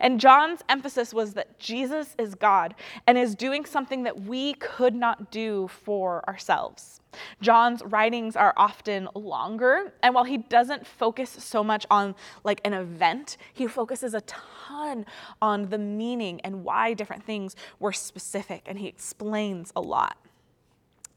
And 0.00 0.20
John's 0.20 0.60
emphasis 0.68 1.12
was 1.14 1.34
that 1.34 1.58
Jesus 1.58 2.14
is 2.18 2.34
God 2.34 2.74
and 3.06 3.18
is 3.18 3.34
doing 3.34 3.64
something 3.64 4.02
that 4.04 4.22
we 4.22 4.54
could 4.54 4.94
not 4.94 5.30
do 5.30 5.68
for 5.68 6.22
ourselves. 6.28 7.00
John's 7.40 7.82
writings 7.84 8.34
are 8.36 8.52
often 8.56 9.08
longer, 9.14 9.92
and 10.02 10.14
while 10.14 10.24
he 10.24 10.38
doesn't 10.38 10.86
focus 10.86 11.30
so 11.30 11.62
much 11.62 11.86
on 11.90 12.14
like 12.42 12.60
an 12.64 12.72
event, 12.72 13.36
he 13.52 13.66
focuses 13.66 14.14
a 14.14 14.20
ton 14.22 15.06
on 15.40 15.68
the 15.70 15.78
meaning 15.78 16.40
and 16.42 16.64
why 16.64 16.92
different 16.94 17.24
things 17.24 17.54
were 17.78 17.92
specific, 17.92 18.62
and 18.66 18.78
he 18.78 18.88
explains 18.88 19.72
a 19.76 19.80
lot. 19.80 20.16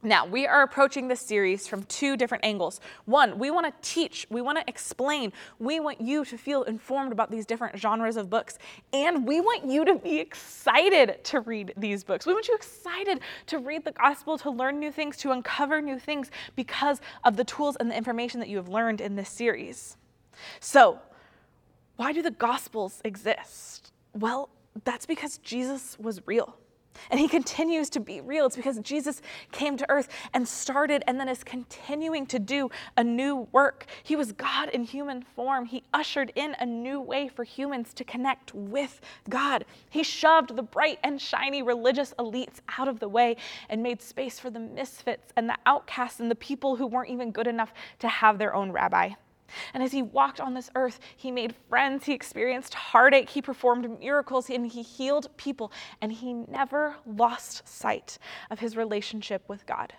Now, 0.04 0.27
we 0.27 0.46
are 0.46 0.62
approaching 0.62 1.08
this 1.08 1.22
series 1.22 1.68
from 1.68 1.82
two 1.84 2.16
different 2.18 2.46
angles. 2.46 2.80
One, 3.06 3.39
we 3.39 3.50
want 3.50 3.66
to 3.66 3.74
teach, 3.82 4.27
we 4.30 4.42
want 4.42 4.60
to 4.60 4.63
explain, 4.68 5.34
we 5.58 5.80
want 5.80 6.00
you 6.00 6.24
to 6.24 6.38
feel 6.38 6.62
informed 6.63 7.12
about 7.12 7.32
these 7.32 7.48
different 7.48 7.80
genres 7.80 8.16
of 8.16 8.30
books, 8.30 8.60
and 8.94 9.25
we 9.25 9.42
want 9.42 9.66
you 9.66 9.86
to 9.86 9.96
be 9.96 10.20
excited 10.20 11.24
to 11.25 11.39
read 11.39 11.74
these 11.77 12.04
books. 12.04 12.27
We 12.27 12.34
want 12.34 12.48
you 12.48 12.54
excited 12.54 13.22
to 13.48 13.58
read 13.58 13.86
the 13.86 13.92
gospel, 13.92 14.38
to 14.38 14.51
learn 14.51 14.80
new 14.80 14.92
things, 14.92 15.18
to 15.18 15.32
uncover 15.32 15.82
new 15.82 15.98
things 15.98 16.30
because 16.56 17.01
of 17.24 17.36
the 17.36 17.44
tools 17.44 17.75
and 17.80 17.89
the 17.89 17.98
information 17.98 18.39
that 18.39 18.50
you 18.50 18.58
have 18.58 18.70
learned 18.70 19.01
in 19.01 19.16
this 19.16 19.30
series. 19.30 19.98
So, 20.60 21.00
why 21.96 22.13
do 22.13 22.22
the 22.22 22.30
gospels 22.30 23.01
exist? 23.04 23.92
Well, 24.13 24.50
that's 24.84 25.08
because 25.08 25.39
Jesus 25.39 25.98
was 26.00 26.22
real. 26.27 26.56
And 27.10 27.20
he 27.20 27.27
continues 27.27 27.89
to 27.92 28.00
be 28.00 28.22
real. 28.22 28.46
It's 28.46 28.56
because 28.56 28.80
Jesus 28.80 29.22
came 29.51 29.77
to 29.77 29.89
earth 29.89 30.10
and 30.34 30.48
started 30.48 31.04
and 31.08 31.20
then 31.20 31.30
is 31.30 31.44
continuing 31.44 32.25
to 32.27 32.39
do 32.39 32.70
a 32.96 33.04
new 33.04 33.48
work. 33.51 33.86
He 34.04 34.16
was 34.16 34.32
God 34.32 34.70
in 34.70 34.84
human 34.84 35.22
form. 35.22 35.66
He 35.66 35.84
ushered 35.94 36.32
in 36.36 36.56
a 36.60 36.66
new 36.66 37.00
way 37.00 37.27
for 37.27 37.44
humans 37.44 37.94
to 37.96 38.04
connect 38.04 38.54
with 38.54 39.01
God. 39.30 39.66
He 39.89 40.04
shoved 40.04 40.56
the 40.56 40.63
bright 40.63 41.00
and 41.04 41.22
shiny 41.22 41.62
religious 41.62 42.13
elites 42.20 42.60
out 42.77 42.88
of 42.88 43.00
the 43.00 43.10
way 43.10 43.38
and 43.70 43.84
made 43.84 44.01
space 44.01 44.39
for 44.39 44.50
the 44.50 44.60
misfits 44.60 45.32
and 45.36 45.50
the 45.50 45.58
outcasts 45.66 46.20
and 46.20 46.30
the 46.32 46.36
people 46.36 46.75
who 46.75 46.88
weren't 46.88 47.10
even 47.10 47.32
good 47.32 47.48
enough 47.48 47.74
to 48.00 48.08
have 48.08 48.38
their 48.38 48.54
own 48.54 48.72
rabbi. 48.72 49.12
And 49.74 49.84
as 49.84 49.92
he 49.92 50.01
walked 50.01 50.39
on 50.39 50.54
this 50.54 50.70
earth, 50.75 51.00
he 51.16 51.32
made 51.32 51.56
friends, 51.70 52.06
he 52.06 52.13
experienced 52.13 52.74
heartache, 52.74 53.30
he 53.30 53.42
performed 53.42 54.00
miracles, 54.00 54.50
and 54.50 54.68
he 54.68 54.82
healed 54.82 55.30
people, 55.38 55.72
and 56.01 56.12
he 56.12 56.34
never 56.34 56.96
lost 57.06 57.68
sight 57.68 58.18
of 58.50 58.60
his 58.60 58.75
relationship 58.75 59.44
with 59.48 59.66
God. 59.66 59.94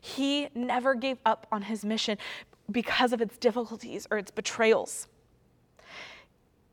He 0.00 0.48
never 0.54 0.94
gave 0.94 1.18
up 1.26 1.46
on 1.52 1.62
his 1.62 1.84
mission 1.84 2.18
because 2.70 3.12
of 3.12 3.20
its 3.20 3.36
difficulties 3.36 4.06
or 4.10 4.18
its 4.18 4.30
betrayals 4.30 5.08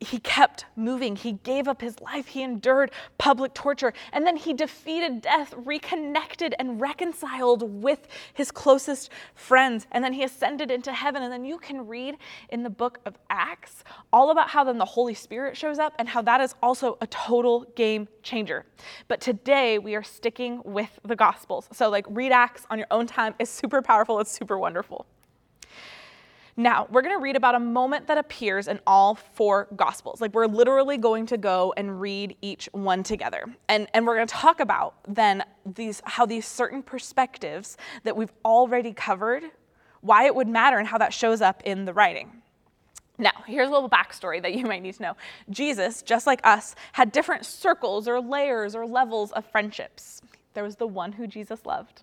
he 0.04 0.18
kept 0.20 0.66
moving. 0.76 1.16
He 1.16 1.32
gave 1.32 1.66
up 1.66 1.80
his 1.80 2.00
life. 2.00 2.28
He 2.28 2.42
endured 2.42 2.90
public 3.18 3.54
torture. 3.54 3.92
And 4.12 4.26
then 4.26 4.36
he 4.36 4.52
defeated 4.52 5.22
death, 5.22 5.52
reconnected 5.56 6.54
and 6.58 6.80
reconciled 6.80 7.82
with 7.82 8.06
his 8.34 8.50
closest 8.50 9.10
friends. 9.34 9.86
And 9.90 10.04
then 10.04 10.12
he 10.12 10.22
ascended 10.22 10.70
into 10.70 10.92
heaven. 10.92 11.22
And 11.22 11.32
then 11.32 11.44
you 11.44 11.58
can 11.58 11.86
read 11.86 12.16
in 12.50 12.62
the 12.62 12.70
book 12.70 12.98
of 13.06 13.16
Acts 13.30 13.84
all 14.12 14.30
about 14.30 14.48
how 14.50 14.64
then 14.64 14.78
the 14.78 14.84
Holy 14.84 15.14
Spirit 15.14 15.56
shows 15.56 15.78
up 15.78 15.94
and 15.98 16.08
how 16.08 16.22
that 16.22 16.40
is 16.40 16.54
also 16.62 16.96
a 17.00 17.06
total 17.08 17.66
game 17.74 18.08
changer. 18.22 18.64
But 19.08 19.20
today 19.20 19.78
we 19.78 19.94
are 19.94 20.02
sticking 20.02 20.62
with 20.64 20.98
the 21.04 21.16
Gospels. 21.16 21.68
So, 21.72 21.90
like, 21.90 22.06
read 22.08 22.32
Acts 22.32 22.66
on 22.70 22.78
your 22.78 22.88
own 22.90 23.06
time 23.06 23.34
is 23.38 23.50
super 23.50 23.82
powerful, 23.82 24.20
it's 24.20 24.30
super 24.30 24.58
wonderful. 24.58 25.06
Now, 26.56 26.86
we're 26.88 27.02
going 27.02 27.16
to 27.16 27.22
read 27.22 27.34
about 27.34 27.56
a 27.56 27.60
moment 27.60 28.06
that 28.06 28.16
appears 28.16 28.68
in 28.68 28.78
all 28.86 29.16
four 29.16 29.66
Gospels. 29.74 30.20
Like, 30.20 30.34
we're 30.34 30.46
literally 30.46 30.96
going 30.96 31.26
to 31.26 31.36
go 31.36 31.74
and 31.76 32.00
read 32.00 32.36
each 32.42 32.68
one 32.72 33.02
together. 33.02 33.44
And, 33.68 33.88
and 33.92 34.06
we're 34.06 34.14
going 34.14 34.28
to 34.28 34.34
talk 34.34 34.60
about 34.60 34.94
then 35.08 35.44
these, 35.66 36.00
how 36.04 36.26
these 36.26 36.46
certain 36.46 36.82
perspectives 36.82 37.76
that 38.04 38.16
we've 38.16 38.32
already 38.44 38.92
covered, 38.92 39.42
why 40.00 40.26
it 40.26 40.34
would 40.34 40.46
matter, 40.46 40.78
and 40.78 40.86
how 40.86 40.98
that 40.98 41.12
shows 41.12 41.40
up 41.40 41.60
in 41.64 41.86
the 41.86 41.92
writing. 41.92 42.30
Now, 43.18 43.32
here's 43.46 43.68
a 43.68 43.72
little 43.72 43.90
backstory 43.90 44.40
that 44.42 44.54
you 44.54 44.64
might 44.66 44.82
need 44.82 44.94
to 44.94 45.02
know. 45.02 45.16
Jesus, 45.50 46.02
just 46.02 46.24
like 46.24 46.40
us, 46.44 46.76
had 46.92 47.10
different 47.10 47.46
circles 47.46 48.06
or 48.06 48.20
layers 48.20 48.76
or 48.76 48.86
levels 48.86 49.32
of 49.32 49.44
friendships. 49.46 50.20
There 50.54 50.62
was 50.62 50.76
the 50.76 50.86
one 50.86 51.12
who 51.12 51.26
Jesus 51.26 51.66
loved. 51.66 52.02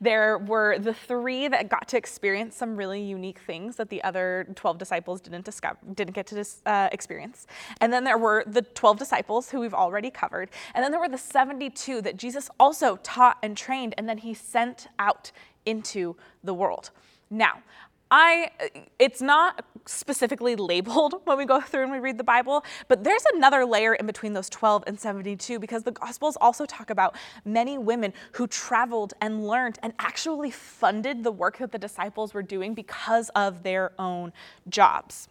There 0.00 0.38
were 0.38 0.78
the 0.78 0.94
three 0.94 1.48
that 1.48 1.68
got 1.68 1.88
to 1.88 1.96
experience 1.96 2.56
some 2.56 2.76
really 2.76 3.02
unique 3.02 3.38
things 3.38 3.76
that 3.76 3.88
the 3.88 4.02
other 4.02 4.46
12 4.54 4.78
disciples 4.78 5.20
didn't 5.20 5.44
discover, 5.44 5.78
didn't 5.94 6.14
get 6.14 6.26
to 6.28 6.44
uh, 6.66 6.88
experience. 6.92 7.46
And 7.80 7.92
then 7.92 8.04
there 8.04 8.18
were 8.18 8.44
the 8.46 8.62
12 8.62 8.98
disciples 8.98 9.50
who 9.50 9.60
we've 9.60 9.74
already 9.74 10.10
covered. 10.10 10.50
And 10.74 10.84
then 10.84 10.90
there 10.90 11.00
were 11.00 11.08
the 11.08 11.18
72 11.18 12.02
that 12.02 12.16
Jesus 12.16 12.50
also 12.58 12.96
taught 12.96 13.38
and 13.42 13.56
trained, 13.56 13.94
and 13.98 14.08
then 14.08 14.18
he 14.18 14.34
sent 14.34 14.88
out 14.98 15.32
into 15.64 16.16
the 16.44 16.54
world. 16.54 16.90
Now, 17.28 17.62
I 18.10 18.50
it's 18.98 19.20
not 19.20 19.64
specifically 19.86 20.56
labeled 20.56 21.20
when 21.24 21.38
we 21.38 21.44
go 21.44 21.60
through 21.60 21.84
and 21.84 21.92
we 21.92 21.98
read 21.98 22.18
the 22.18 22.24
Bible, 22.24 22.64
but 22.88 23.04
there's 23.04 23.24
another 23.34 23.64
layer 23.64 23.94
in 23.94 24.06
between 24.06 24.32
those 24.32 24.48
12 24.48 24.84
and 24.86 24.98
72 24.98 25.58
because 25.58 25.82
the 25.82 25.92
Gospels 25.92 26.36
also 26.40 26.66
talk 26.66 26.90
about 26.90 27.16
many 27.44 27.78
women 27.78 28.12
who 28.32 28.46
traveled 28.46 29.14
and 29.20 29.46
learned 29.46 29.78
and 29.82 29.92
actually 29.98 30.50
funded 30.50 31.24
the 31.24 31.32
work 31.32 31.58
that 31.58 31.72
the 31.72 31.78
disciples 31.78 32.34
were 32.34 32.42
doing 32.42 32.74
because 32.74 33.28
of 33.30 33.62
their 33.62 33.92
own 33.98 34.32
jobs. 34.68 35.28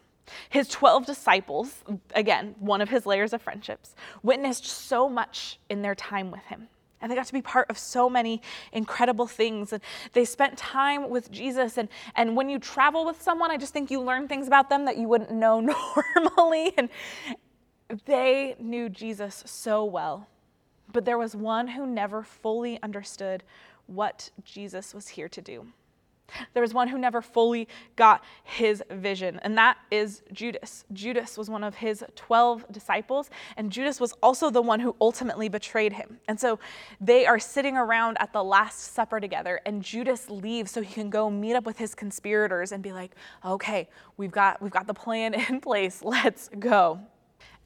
His 0.50 0.67
12 0.70 1.05
disciples, 1.05 1.84
again, 2.15 2.55
one 2.60 2.82
of 2.82 2.89
his 2.89 3.05
layers 3.05 3.32
of 3.32 3.44
friendships, 3.44 3.96
witnessed 4.24 4.65
so 4.65 5.08
much 5.08 5.60
in 5.70 5.84
their 5.84 5.94
time 5.94 6.32
with 6.32 6.44
him. 6.46 6.67
And 7.01 7.11
they 7.11 7.15
got 7.15 7.27
to 7.27 7.33
be 7.33 7.41
part 7.41 7.69
of 7.69 7.77
so 7.77 8.09
many 8.09 8.41
incredible 8.71 9.27
things. 9.27 9.73
And 9.73 9.81
they 10.13 10.25
spent 10.25 10.57
time 10.57 11.09
with 11.09 11.29
Jesus. 11.31 11.77
And, 11.77 11.89
and 12.15 12.35
when 12.35 12.49
you 12.49 12.57
travel 12.57 13.05
with 13.05 13.21
someone, 13.21 13.51
I 13.51 13.57
just 13.57 13.73
think 13.73 13.91
you 13.91 14.01
learn 14.01 14.27
things 14.27 14.47
about 14.47 14.69
them 14.69 14.85
that 14.85 14.97
you 14.97 15.07
wouldn't 15.07 15.31
know 15.45 15.59
normally. 15.59 16.73
And 16.77 16.89
they 18.05 18.55
knew 18.59 18.89
Jesus 18.89 19.43
so 19.45 19.83
well. 19.85 20.27
But 20.91 21.05
there 21.05 21.17
was 21.17 21.35
one 21.35 21.67
who 21.67 21.85
never 21.85 22.23
fully 22.23 22.81
understood 22.81 23.43
what 23.87 24.31
Jesus 24.43 24.93
was 24.93 25.09
here 25.09 25.29
to 25.29 25.41
do. 25.41 25.67
There 26.53 26.62
was 26.62 26.74
one 26.74 26.88
who 26.88 26.98
never 26.98 27.22
fully 27.22 27.67
got 27.96 28.24
his 28.44 28.84
vision, 28.89 29.39
and 29.44 29.58
that 29.58 29.77
is 29.91 30.24
Judas. 30.32 30.86
Judas 30.91 31.38
was 31.38 31.50
one 31.50 31.63
of 31.63 31.75
his 31.75 32.03
12 32.15 32.65
disciples, 32.72 33.29
and 33.58 33.72
Judas 33.72 34.00
was 34.00 34.13
also 34.24 34.50
the 34.50 34.62
one 34.62 34.79
who 34.79 34.96
ultimately 35.00 35.50
betrayed 35.50 35.94
him. 35.94 36.20
And 36.27 36.39
so 36.39 36.60
they 37.00 37.25
are 37.25 37.39
sitting 37.39 37.77
around 37.77 38.17
at 38.20 38.34
the 38.34 38.44
Last 38.44 38.94
Supper 38.94 39.20
together, 39.20 39.62
and 39.65 39.82
Judas 39.82 40.29
leaves 40.29 40.72
so 40.72 40.82
he 40.82 40.94
can 40.94 41.10
go 41.10 41.29
meet 41.29 41.55
up 41.55 41.65
with 41.65 41.77
his 41.77 41.94
conspirators 41.94 42.72
and 42.72 42.82
be 42.82 42.91
like, 42.91 43.15
okay, 43.46 43.88
we've 44.17 44.32
got, 44.32 44.62
we've 44.62 44.72
got 44.72 44.88
the 44.88 44.94
plan 44.94 45.34
in 45.50 45.62
place, 45.62 46.01
let's 46.03 46.50
go. 46.60 47.00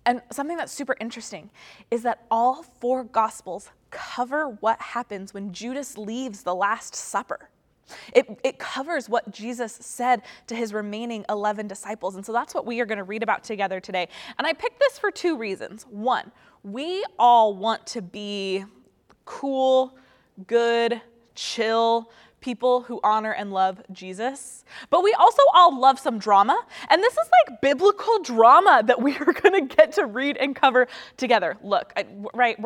And 0.05 0.21
something 0.31 0.57
that's 0.57 0.71
super 0.71 0.95
interesting 0.99 1.49
is 1.91 2.03
that 2.03 2.25
all 2.31 2.63
four 2.63 3.03
Gospels 3.03 3.69
cover 3.91 4.57
what 4.59 4.79
happens 4.81 5.33
when 5.33 5.51
Judas 5.51 5.97
leaves 5.97 6.43
the 6.43 6.55
Last 6.55 6.95
Supper. 6.95 7.49
It, 8.13 8.39
it 8.43 8.59
covers 8.59 9.09
what 9.09 9.31
Jesus 9.31 9.73
said 9.73 10.21
to 10.47 10.55
his 10.55 10.73
remaining 10.73 11.25
11 11.29 11.67
disciples. 11.67 12.15
And 12.15 12.25
so 12.25 12.31
that's 12.33 12.53
what 12.53 12.65
we 12.65 12.79
are 12.79 12.85
going 12.85 12.97
to 12.97 13.03
read 13.03 13.23
about 13.23 13.43
together 13.43 13.79
today. 13.79 14.07
And 14.37 14.47
I 14.47 14.53
picked 14.53 14.79
this 14.79 14.99
for 14.99 15.11
two 15.11 15.37
reasons. 15.37 15.83
One, 15.83 16.31
we 16.63 17.03
all 17.17 17.55
want 17.55 17.85
to 17.87 18.01
be 18.01 18.65
cool, 19.25 19.97
good, 20.47 21.01
chill, 21.35 22.09
people 22.41 22.81
who 22.81 22.99
honor 23.03 23.31
and 23.31 23.51
love 23.51 23.81
Jesus. 23.91 24.63
But 24.89 25.03
we 25.03 25.13
also 25.13 25.41
all 25.53 25.77
love 25.77 25.99
some 25.99 26.19
drama. 26.19 26.59
And 26.89 27.01
this 27.01 27.13
is 27.13 27.29
like 27.47 27.61
biblical 27.61 28.19
drama 28.19 28.83
that 28.85 29.01
we 29.01 29.17
are 29.17 29.33
going 29.41 29.67
to 29.67 29.75
get 29.75 29.93
to 29.93 30.05
read 30.05 30.37
and 30.37 30.55
cover 30.55 30.87
together. 31.17 31.57
Look, 31.63 31.93
I, 31.95 32.05
right? 32.33 32.57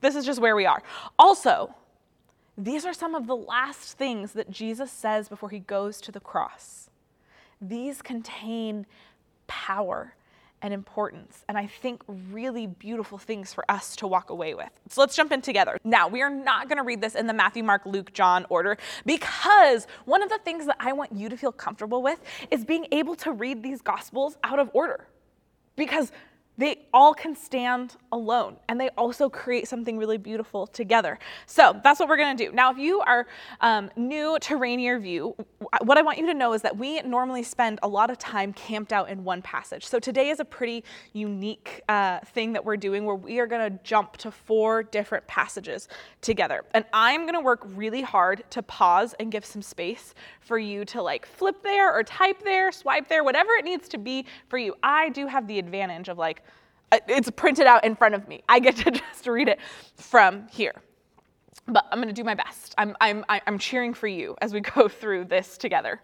this 0.00 0.16
is 0.16 0.24
just 0.24 0.40
where 0.40 0.56
we 0.56 0.66
are. 0.66 0.82
Also, 1.18 1.74
these 2.56 2.86
are 2.86 2.92
some 2.92 3.14
of 3.14 3.26
the 3.26 3.36
last 3.36 3.98
things 3.98 4.32
that 4.32 4.50
Jesus 4.50 4.90
says 4.90 5.28
before 5.28 5.50
he 5.50 5.58
goes 5.58 6.00
to 6.02 6.12
the 6.12 6.20
cross. 6.20 6.88
These 7.60 8.02
contain 8.02 8.86
power 9.46 10.14
and 10.62 10.72
importance, 10.72 11.44
and 11.46 11.58
I 11.58 11.66
think 11.66 12.02
really 12.08 12.66
beautiful 12.66 13.18
things 13.18 13.52
for 13.52 13.70
us 13.70 13.96
to 13.96 14.06
walk 14.06 14.30
away 14.30 14.54
with. 14.54 14.70
So 14.88 15.02
let's 15.02 15.14
jump 15.14 15.30
in 15.30 15.42
together. 15.42 15.76
Now, 15.84 16.08
we 16.08 16.22
are 16.22 16.30
not 16.30 16.68
going 16.68 16.78
to 16.78 16.84
read 16.84 17.02
this 17.02 17.14
in 17.14 17.26
the 17.26 17.34
Matthew, 17.34 17.62
Mark, 17.62 17.84
Luke, 17.84 18.14
John 18.14 18.46
order 18.48 18.78
because 19.04 19.86
one 20.06 20.22
of 20.22 20.30
the 20.30 20.38
things 20.38 20.64
that 20.66 20.76
I 20.80 20.94
want 20.94 21.12
you 21.14 21.28
to 21.28 21.36
feel 21.36 21.52
comfortable 21.52 22.02
with 22.02 22.18
is 22.50 22.64
being 22.64 22.86
able 22.92 23.14
to 23.16 23.32
read 23.32 23.62
these 23.62 23.82
gospels 23.82 24.38
out 24.42 24.58
of 24.58 24.70
order. 24.72 25.06
Because 25.76 26.12
they 26.56 26.86
all 26.92 27.14
can 27.14 27.34
stand 27.34 27.96
alone 28.12 28.56
and 28.68 28.80
they 28.80 28.88
also 28.90 29.28
create 29.28 29.66
something 29.68 29.98
really 29.98 30.18
beautiful 30.18 30.66
together. 30.66 31.18
So 31.46 31.80
that's 31.82 31.98
what 32.00 32.08
we're 32.08 32.16
to 32.36 32.46
do. 32.46 32.52
Now, 32.52 32.70
if 32.70 32.78
you 32.78 33.00
are 33.00 33.26
um, 33.60 33.90
new 33.96 34.38
to 34.40 34.56
Rainier 34.56 34.98
View, 34.98 35.34
what 35.82 35.98
I 35.98 36.02
want 36.02 36.18
you 36.18 36.26
to 36.26 36.34
know 36.34 36.52
is 36.52 36.62
that 36.62 36.76
we 36.76 37.00
normally 37.02 37.42
spend 37.42 37.78
a 37.82 37.88
lot 37.88 38.10
of 38.10 38.18
time 38.18 38.52
camped 38.52 38.92
out 38.92 39.08
in 39.08 39.24
one 39.24 39.42
passage. 39.42 39.86
So 39.86 39.98
today 39.98 40.30
is 40.30 40.40
a 40.40 40.44
pretty 40.44 40.84
unique 41.12 41.82
uh, 41.88 42.20
thing 42.20 42.52
that 42.52 42.64
we're 42.64 42.76
doing 42.76 43.04
where 43.04 43.14
we 43.14 43.38
are 43.40 43.46
going 43.46 43.72
to 43.72 43.78
jump 43.82 44.16
to 44.18 44.30
four 44.30 44.82
different 44.82 45.26
passages 45.26 45.88
together. 46.20 46.64
And 46.74 46.84
I'm 46.92 47.22
going 47.22 47.34
to 47.34 47.40
work 47.40 47.62
really 47.74 48.02
hard 48.02 48.44
to 48.50 48.62
pause 48.62 49.14
and 49.18 49.32
give 49.32 49.44
some 49.44 49.62
space 49.62 50.14
for 50.40 50.58
you 50.58 50.84
to 50.86 51.02
like 51.02 51.26
flip 51.26 51.62
there 51.62 51.92
or 51.92 52.02
type 52.02 52.42
there, 52.44 52.70
swipe 52.70 53.08
there, 53.08 53.24
whatever 53.24 53.52
it 53.52 53.64
needs 53.64 53.88
to 53.88 53.98
be 53.98 54.26
for 54.48 54.58
you. 54.58 54.74
I 54.82 55.08
do 55.08 55.26
have 55.26 55.46
the 55.46 55.58
advantage 55.58 56.08
of 56.08 56.18
like, 56.18 56.42
it's 57.08 57.30
printed 57.30 57.66
out 57.66 57.84
in 57.84 57.96
front 57.96 58.14
of 58.14 58.28
me. 58.28 58.42
I 58.48 58.60
get 58.60 58.76
to 58.76 58.90
just 58.90 59.26
read 59.26 59.48
it 59.48 59.58
from 59.96 60.46
here. 60.48 60.74
But 61.66 61.86
I'm 61.90 61.98
going 61.98 62.08
to 62.08 62.14
do 62.14 62.24
my 62.24 62.34
best. 62.34 62.74
I'm, 62.76 62.96
I'm, 63.00 63.24
I'm 63.28 63.58
cheering 63.58 63.94
for 63.94 64.06
you 64.06 64.36
as 64.42 64.52
we 64.52 64.60
go 64.76 64.88
through 64.88 65.26
this 65.26 65.56
together. 65.56 66.00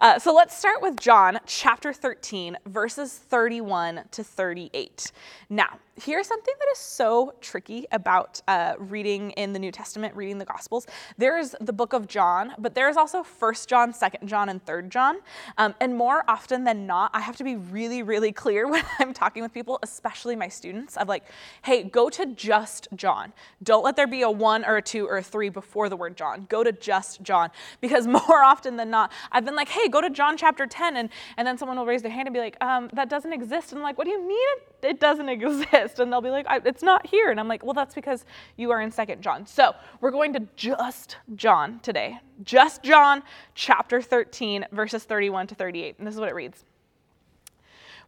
Uh, 0.00 0.18
so 0.18 0.34
let's 0.34 0.56
start 0.56 0.82
with 0.82 0.98
John 0.98 1.38
chapter 1.46 1.92
13, 1.92 2.56
verses 2.66 3.14
31 3.14 4.02
to 4.10 4.24
38. 4.24 5.12
Now, 5.48 5.78
here's 6.00 6.26
something 6.26 6.54
that 6.58 6.66
is 6.72 6.78
so 6.78 7.34
tricky 7.40 7.86
about 7.92 8.40
uh, 8.48 8.74
reading 8.78 9.30
in 9.32 9.52
the 9.52 9.58
New 9.58 9.72
Testament, 9.72 10.14
reading 10.14 10.38
the 10.38 10.44
Gospels. 10.44 10.86
There's 11.16 11.54
the 11.60 11.72
book 11.72 11.92
of 11.92 12.06
John, 12.06 12.54
but 12.58 12.74
there's 12.74 12.96
also 12.96 13.22
First 13.22 13.68
John, 13.68 13.92
Second 13.92 14.28
John, 14.28 14.48
and 14.48 14.64
Third 14.64 14.90
John. 14.90 15.18
Um, 15.56 15.74
and 15.80 15.96
more 15.96 16.24
often 16.28 16.64
than 16.64 16.86
not, 16.86 17.10
I 17.14 17.20
have 17.20 17.36
to 17.36 17.44
be 17.44 17.56
really, 17.56 18.02
really 18.02 18.32
clear 18.32 18.68
when 18.70 18.84
I'm 18.98 19.12
talking 19.12 19.42
with 19.42 19.52
people, 19.52 19.78
especially 19.82 20.36
my 20.36 20.48
students, 20.48 20.96
of 20.96 21.08
like, 21.08 21.24
hey, 21.62 21.82
go 21.82 22.08
to 22.10 22.26
just 22.26 22.88
John. 22.94 23.32
Don't 23.62 23.84
let 23.84 23.96
there 23.96 24.06
be 24.06 24.22
a 24.22 24.30
one 24.30 24.64
or 24.64 24.76
a 24.76 24.82
two 24.82 25.06
or 25.06 25.18
a 25.18 25.22
three 25.22 25.48
before 25.48 25.88
the 25.88 25.96
word 25.96 26.16
John. 26.16 26.46
Go 26.48 26.62
to 26.62 26.72
just 26.72 27.22
John. 27.22 27.50
Because 27.80 28.06
more 28.06 28.42
often 28.42 28.76
than 28.76 28.90
not, 28.90 29.12
I've 29.30 29.44
been 29.44 29.54
like, 29.54 29.68
hey, 29.68 29.88
go 29.88 30.00
to 30.00 30.10
John 30.10 30.36
chapter 30.36 30.66
10. 30.66 30.96
And, 30.96 31.08
and 31.36 31.46
then 31.46 31.56
someone 31.56 31.78
will 31.78 31.86
raise 31.86 32.02
their 32.02 32.10
hand 32.10 32.26
and 32.26 32.34
be 32.34 32.40
like, 32.40 32.56
um, 32.60 32.90
that 32.92 33.08
doesn't 33.08 33.32
exist. 33.32 33.72
And 33.72 33.78
I'm 33.78 33.82
like, 33.82 33.96
what 33.96 34.04
do 34.04 34.10
you 34.10 34.26
mean 34.26 34.56
it, 34.82 35.00
doesn't 35.00 35.28
exist? 35.28 35.98
And 35.98 36.12
they'll 36.12 36.20
be 36.20 36.30
like, 36.30 36.46
it's 36.64 36.82
not 36.82 37.06
here. 37.06 37.30
And 37.30 37.38
I'm 37.38 37.48
like, 37.48 37.64
well, 37.64 37.74
that's 37.74 37.94
because 37.94 38.24
you 38.56 38.70
are 38.70 38.80
in 38.80 38.90
Second 38.90 39.22
John. 39.22 39.46
So 39.46 39.74
we're 40.00 40.10
going 40.10 40.32
to 40.34 40.46
just 40.56 41.16
John 41.34 41.80
today. 41.80 42.18
Just 42.42 42.82
John 42.82 43.22
chapter 43.54 44.00
13, 44.00 44.66
verses 44.72 45.04
31 45.04 45.48
to 45.48 45.54
38. 45.54 45.96
And 45.98 46.06
this 46.06 46.14
is 46.14 46.20
what 46.20 46.28
it 46.28 46.34
reads. 46.34 46.64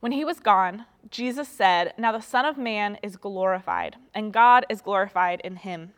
When 0.00 0.12
he 0.12 0.25
was 0.25 0.41
gone, 0.41 0.87
Jesus 1.11 1.49
said, 1.49 1.93
Now 1.99 2.12
the 2.12 2.21
Son 2.21 2.47
of 2.47 2.57
Man 2.57 2.99
is 3.03 3.17
glorified, 3.17 3.97
and 4.15 4.33
God 4.33 4.65
is 4.71 4.81
glorified 4.81 5.43
in 5.45 5.57
him. 5.57 5.93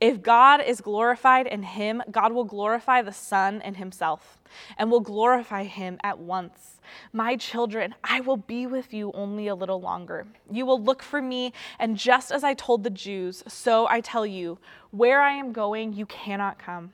If 0.00 0.22
God 0.22 0.60
is 0.60 0.80
glorified 0.80 1.46
in 1.46 1.62
him, 1.62 2.02
God 2.10 2.32
will 2.32 2.44
glorify 2.44 3.02
the 3.02 3.12
Son 3.12 3.60
in 3.62 3.74
himself 3.74 4.38
and 4.76 4.90
will 4.90 5.00
glorify 5.00 5.64
him 5.64 5.98
at 6.02 6.18
once. 6.18 6.80
My 7.12 7.36
children, 7.36 7.94
I 8.04 8.20
will 8.20 8.36
be 8.36 8.66
with 8.66 8.92
you 8.94 9.10
only 9.12 9.48
a 9.48 9.54
little 9.54 9.80
longer. 9.80 10.26
You 10.50 10.66
will 10.66 10.80
look 10.80 11.02
for 11.02 11.20
me, 11.20 11.52
and 11.78 11.96
just 11.96 12.30
as 12.30 12.44
I 12.44 12.54
told 12.54 12.84
the 12.84 12.90
Jews, 12.90 13.42
so 13.48 13.86
I 13.88 14.00
tell 14.00 14.26
you, 14.26 14.58
where 14.90 15.20
I 15.20 15.32
am 15.32 15.52
going, 15.52 15.92
you 15.92 16.06
cannot 16.06 16.58
come. 16.58 16.92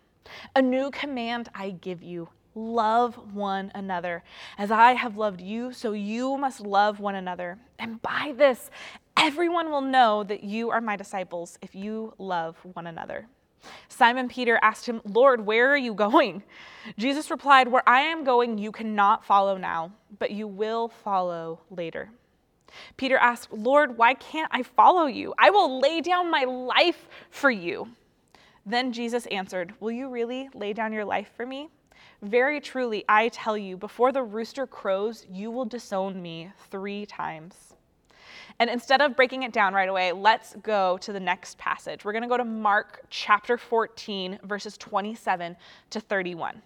A 0.57 0.63
new 0.63 0.91
command 0.91 1.51
I 1.55 1.71
give 1.71 2.03
you 2.03 2.29
love 2.55 3.35
one 3.35 3.73
another. 3.75 4.23
As 4.59 4.71
I 4.71 4.93
have 4.93 5.17
loved 5.17 5.41
you, 5.41 5.73
so 5.73 5.93
you 5.93 6.37
must 6.37 6.61
love 6.61 7.01
one 7.01 7.15
another. 7.15 7.59
And 7.79 8.01
by 8.03 8.35
this, 8.37 8.71
everyone 9.23 9.71
will 9.71 9.81
know 9.81 10.25
that 10.25 10.43
you 10.43 10.71
are 10.71 10.81
my 10.81 10.97
disciples 10.97 11.57
if 11.63 11.77
you 11.77 12.13
love 12.19 12.57
one 12.73 12.89
another. 12.89 13.29
Simon 13.89 14.29
Peter 14.29 14.59
asked 14.63 14.85
him, 14.85 15.01
Lord, 15.05 15.47
where 15.47 15.71
are 15.71 15.77
you 15.77 15.95
going? 15.95 16.43
Jesus 16.99 17.31
replied, 17.31 17.69
Where 17.69 17.89
I 17.89 18.01
am 18.01 18.25
going, 18.25 18.59
you 18.59 18.73
cannot 18.73 19.25
follow 19.25 19.57
now, 19.57 19.93
but 20.19 20.33
you 20.33 20.49
will 20.49 20.89
follow 20.89 21.61
later. 21.71 22.11
Peter 22.97 23.17
asked, 23.17 23.53
Lord, 23.53 23.97
why 23.97 24.15
can't 24.15 24.51
I 24.53 24.65
follow 24.65 25.07
you? 25.07 25.35
I 25.39 25.51
will 25.51 25.79
lay 25.79 26.01
down 26.01 26.29
my 26.29 26.43
life 26.43 27.07
for 27.31 27.51
you. 27.51 27.91
Then 28.67 28.93
Jesus 28.93 29.27
answered, 29.27 29.73
Will 29.79 29.93
you 29.93 30.09
really 30.09 30.49
lay 30.53 30.73
down 30.73 30.93
your 30.93 31.05
life 31.05 31.31
for 31.37 31.47
me? 31.47 31.69
Very 32.23 32.61
truly, 32.61 33.05
I 33.09 33.29
tell 33.29 33.57
you, 33.57 33.77
before 33.77 34.11
the 34.11 34.25
rooster 34.25 34.67
crows, 34.67 35.27
you 35.31 35.53
will 35.53 35.65
disown 35.65 36.21
me 36.21 36.51
three 36.71 37.07
times. 37.07 37.72
And 38.63 38.71
instead 38.71 39.01
of 39.01 39.17
breaking 39.17 39.43
it 39.43 39.53
down 39.53 39.75
right 39.75 39.89
away, 39.89 40.13
let's 40.13 40.55
go 40.63 40.97
to 40.99 41.13
the 41.13 41.19
next 41.19 41.59
passage. 41.59 42.05
We're 42.05 42.13
going 42.13 42.23
to 42.23 42.29
go 42.29 42.37
to 42.37 42.45
Mark 42.45 43.05
chapter 43.11 43.59
14, 43.59 44.39
verses 44.45 44.79
27 44.79 45.57
to 45.91 45.99
31. 45.99 46.63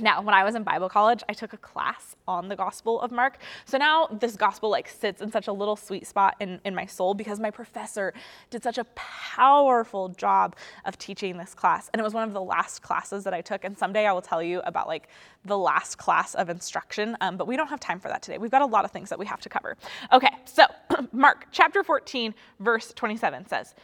Now, 0.00 0.20
when 0.20 0.34
I 0.34 0.42
was 0.42 0.56
in 0.56 0.64
Bible 0.64 0.88
college, 0.88 1.22
I 1.28 1.32
took 1.32 1.52
a 1.52 1.56
class 1.56 2.16
on 2.26 2.48
the 2.48 2.56
Gospel 2.56 3.00
of 3.00 3.12
Mark. 3.12 3.38
So 3.66 3.78
now 3.78 4.08
this 4.08 4.36
gospel 4.36 4.68
like 4.68 4.88
sits 4.88 5.22
in 5.22 5.30
such 5.30 5.46
a 5.46 5.52
little 5.52 5.76
sweet 5.76 6.06
spot 6.06 6.34
in, 6.40 6.60
in 6.64 6.74
my 6.74 6.86
soul 6.86 7.14
because 7.14 7.38
my 7.38 7.52
professor 7.52 8.12
did 8.50 8.64
such 8.64 8.78
a 8.78 8.84
powerful 8.94 10.08
job 10.08 10.56
of 10.84 10.98
teaching 10.98 11.38
this 11.38 11.54
class. 11.54 11.88
And 11.92 12.00
it 12.00 12.02
was 12.02 12.14
one 12.14 12.24
of 12.24 12.34
the 12.34 12.42
last 12.42 12.82
classes 12.82 13.22
that 13.24 13.32
I 13.32 13.40
took. 13.40 13.64
And 13.64 13.78
someday 13.78 14.06
I 14.06 14.12
will 14.12 14.22
tell 14.22 14.42
you 14.42 14.60
about 14.64 14.88
like 14.88 15.08
the 15.44 15.56
last 15.56 15.98
class 15.98 16.34
of 16.34 16.50
instruction. 16.50 17.16
Um, 17.20 17.36
but 17.36 17.46
we 17.46 17.56
don't 17.56 17.68
have 17.68 17.80
time 17.80 18.00
for 18.00 18.08
that 18.08 18.22
today. 18.22 18.38
We've 18.38 18.50
got 18.50 18.62
a 18.62 18.66
lot 18.66 18.84
of 18.84 18.90
things 18.90 19.08
that 19.10 19.18
we 19.20 19.26
have 19.26 19.40
to 19.42 19.48
cover. 19.48 19.76
Okay, 20.12 20.30
so 20.44 20.64
Mark 21.12 21.46
chapter 21.52 21.84
14, 21.84 22.34
verse 22.58 22.92
27 22.94 23.46
says, 23.46 23.74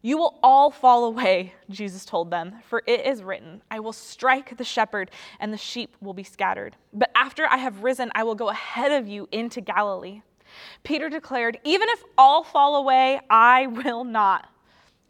you 0.00 0.16
will 0.16 0.38
all 0.42 0.70
fall 0.70 1.04
away, 1.04 1.54
Jesus 1.68 2.04
told 2.04 2.30
them, 2.30 2.56
for 2.68 2.82
it 2.86 3.04
is 3.04 3.22
written, 3.22 3.62
I 3.70 3.80
will 3.80 3.92
strike 3.92 4.56
the 4.56 4.64
shepherd, 4.64 5.10
and 5.40 5.52
the 5.52 5.58
sheep 5.58 5.96
will 6.00 6.14
be 6.14 6.22
scattered. 6.22 6.76
But 6.92 7.10
after 7.16 7.46
I 7.46 7.56
have 7.56 7.82
risen, 7.82 8.10
I 8.14 8.22
will 8.22 8.36
go 8.36 8.48
ahead 8.48 8.92
of 8.92 9.08
you 9.08 9.28
into 9.32 9.60
Galilee. 9.60 10.22
Peter 10.84 11.08
declared, 11.08 11.58
Even 11.64 11.88
if 11.90 12.02
all 12.16 12.44
fall 12.44 12.76
away, 12.76 13.20
I 13.28 13.66
will 13.66 14.04
not. 14.04 14.48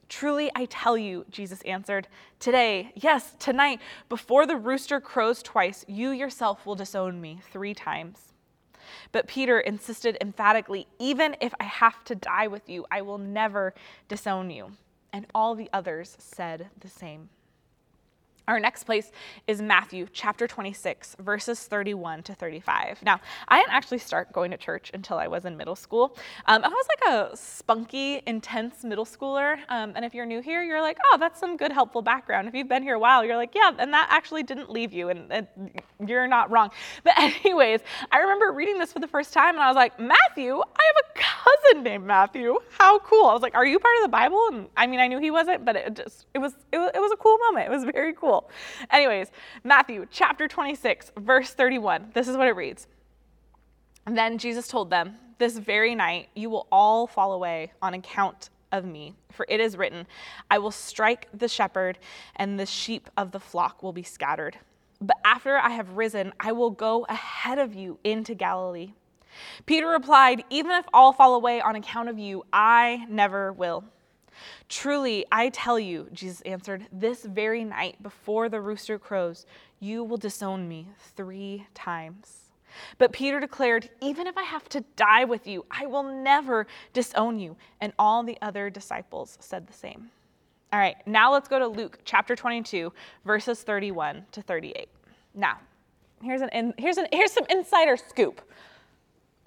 Truly, 0.08 0.50
I 0.54 0.64
tell 0.64 0.96
you, 0.96 1.26
Jesus 1.30 1.60
answered, 1.62 2.08
today, 2.40 2.92
yes, 2.94 3.34
tonight, 3.38 3.80
before 4.08 4.46
the 4.46 4.56
rooster 4.56 5.00
crows 5.00 5.42
twice, 5.42 5.84
you 5.86 6.10
yourself 6.10 6.64
will 6.64 6.74
disown 6.74 7.20
me 7.20 7.40
three 7.52 7.74
times. 7.74 8.32
But 9.12 9.28
Peter 9.28 9.60
insisted 9.60 10.16
emphatically, 10.20 10.86
Even 10.98 11.36
if 11.40 11.54
I 11.60 11.64
have 11.64 12.04
to 12.04 12.14
die 12.14 12.46
with 12.46 12.68
you, 12.68 12.86
I 12.90 13.02
will 13.02 13.18
never 13.18 13.74
disown 14.08 14.50
you. 14.50 14.72
And 15.12 15.26
all 15.34 15.54
the 15.54 15.70
others 15.72 16.16
said 16.18 16.68
the 16.78 16.88
same. 16.88 17.30
Our 18.48 18.58
next 18.58 18.84
place 18.84 19.12
is 19.46 19.60
Matthew 19.60 20.06
chapter 20.10 20.46
26, 20.48 21.16
verses 21.20 21.64
31 21.64 22.22
to 22.22 22.34
35. 22.34 23.02
Now, 23.02 23.20
I 23.46 23.58
didn't 23.58 23.74
actually 23.74 23.98
start 23.98 24.32
going 24.32 24.50
to 24.52 24.56
church 24.56 24.90
until 24.94 25.18
I 25.18 25.28
was 25.28 25.44
in 25.44 25.54
middle 25.54 25.76
school. 25.76 26.16
Um, 26.46 26.64
I 26.64 26.68
was 26.68 26.86
like 26.88 27.14
a 27.14 27.36
spunky, 27.36 28.22
intense 28.26 28.84
middle 28.84 29.04
schooler. 29.04 29.58
Um, 29.68 29.92
and 29.94 30.02
if 30.02 30.14
you're 30.14 30.24
new 30.24 30.40
here, 30.40 30.62
you're 30.62 30.80
like, 30.80 30.96
oh, 31.04 31.18
that's 31.20 31.38
some 31.38 31.58
good, 31.58 31.72
helpful 31.72 32.00
background. 32.00 32.48
If 32.48 32.54
you've 32.54 32.70
been 32.70 32.82
here 32.82 32.94
a 32.94 32.98
while, 32.98 33.22
you're 33.22 33.36
like, 33.36 33.54
yeah, 33.54 33.70
and 33.78 33.92
that 33.92 34.08
actually 34.10 34.44
didn't 34.44 34.70
leave 34.70 34.94
you, 34.94 35.10
and, 35.10 35.30
and 35.30 35.46
you're 36.06 36.26
not 36.26 36.50
wrong. 36.50 36.70
But, 37.04 37.18
anyways, 37.18 37.80
I 38.10 38.16
remember 38.16 38.52
reading 38.52 38.78
this 38.78 38.94
for 38.94 39.00
the 39.00 39.08
first 39.08 39.34
time, 39.34 39.56
and 39.56 39.62
I 39.62 39.68
was 39.68 39.76
like, 39.76 40.00
Matthew? 40.00 40.54
I 40.56 40.82
have 40.94 41.04
a 41.04 41.18
cousin 41.48 41.82
named 41.82 42.04
Matthew. 42.04 42.58
How 42.78 42.98
cool. 43.00 43.26
I 43.26 43.32
was 43.32 43.42
like, 43.42 43.54
are 43.54 43.66
you 43.66 43.78
part 43.78 43.96
of 43.98 44.02
the 44.02 44.08
Bible? 44.08 44.48
And 44.52 44.68
I 44.76 44.86
mean, 44.86 45.00
I 45.00 45.06
knew 45.06 45.18
he 45.18 45.30
wasn't, 45.30 45.64
but 45.64 45.76
it 45.76 45.94
just, 45.94 46.26
it 46.34 46.38
was, 46.38 46.54
it 46.72 46.78
was, 46.78 46.90
it 46.94 46.98
was 46.98 47.12
a 47.12 47.16
cool 47.16 47.38
moment. 47.38 47.66
It 47.66 47.70
was 47.70 47.84
very 47.84 48.12
cool. 48.12 48.50
Anyways, 48.90 49.30
Matthew 49.64 50.06
chapter 50.10 50.48
26, 50.48 51.12
verse 51.18 51.52
31. 51.54 52.10
This 52.14 52.28
is 52.28 52.36
what 52.36 52.48
it 52.48 52.56
reads. 52.56 52.86
And 54.06 54.16
then 54.16 54.38
Jesus 54.38 54.68
told 54.68 54.90
them, 54.90 55.16
This 55.38 55.58
very 55.58 55.94
night 55.94 56.28
you 56.34 56.50
will 56.50 56.66
all 56.72 57.06
fall 57.06 57.32
away 57.32 57.72
on 57.82 57.94
account 57.94 58.50
of 58.72 58.84
me. 58.84 59.14
For 59.32 59.46
it 59.48 59.60
is 59.60 59.76
written, 59.76 60.06
I 60.50 60.58
will 60.58 60.70
strike 60.70 61.28
the 61.32 61.48
shepherd, 61.48 61.98
and 62.36 62.58
the 62.58 62.66
sheep 62.66 63.08
of 63.16 63.32
the 63.32 63.40
flock 63.40 63.82
will 63.82 63.92
be 63.92 64.02
scattered. 64.02 64.58
But 65.00 65.16
after 65.24 65.56
I 65.56 65.70
have 65.70 65.96
risen, 65.96 66.32
I 66.40 66.52
will 66.52 66.70
go 66.70 67.06
ahead 67.08 67.58
of 67.58 67.74
you 67.74 67.98
into 68.02 68.34
Galilee. 68.34 68.94
Peter 69.66 69.88
replied, 69.88 70.44
Even 70.50 70.72
if 70.72 70.86
all 70.92 71.12
fall 71.12 71.34
away 71.34 71.60
on 71.60 71.76
account 71.76 72.08
of 72.08 72.18
you, 72.18 72.44
I 72.52 73.06
never 73.08 73.52
will. 73.52 73.84
Truly, 74.68 75.24
I 75.32 75.48
tell 75.48 75.78
you, 75.78 76.08
Jesus 76.12 76.40
answered, 76.42 76.86
this 76.92 77.24
very 77.24 77.64
night 77.64 78.02
before 78.02 78.48
the 78.48 78.60
rooster 78.60 78.98
crows, 78.98 79.46
you 79.80 80.04
will 80.04 80.16
disown 80.16 80.68
me 80.68 80.88
three 81.16 81.66
times. 81.74 82.48
But 82.98 83.12
Peter 83.12 83.40
declared, 83.40 83.88
Even 84.00 84.26
if 84.26 84.36
I 84.36 84.42
have 84.42 84.68
to 84.70 84.84
die 84.96 85.24
with 85.24 85.46
you, 85.46 85.64
I 85.70 85.86
will 85.86 86.02
never 86.02 86.66
disown 86.92 87.38
you. 87.38 87.56
And 87.80 87.92
all 87.98 88.22
the 88.22 88.38
other 88.42 88.70
disciples 88.70 89.38
said 89.40 89.66
the 89.66 89.72
same. 89.72 90.10
All 90.72 90.78
right, 90.78 90.96
now 91.06 91.32
let's 91.32 91.48
go 91.48 91.58
to 91.58 91.66
Luke 91.66 91.98
chapter 92.04 92.36
22, 92.36 92.92
verses 93.24 93.62
31 93.62 94.26
to 94.32 94.42
38. 94.42 94.88
Now, 95.34 95.58
here's, 96.22 96.42
an 96.42 96.74
here's, 96.76 96.98
an, 96.98 97.06
here's 97.10 97.32
some 97.32 97.46
insider 97.48 97.96
scoop. 97.96 98.42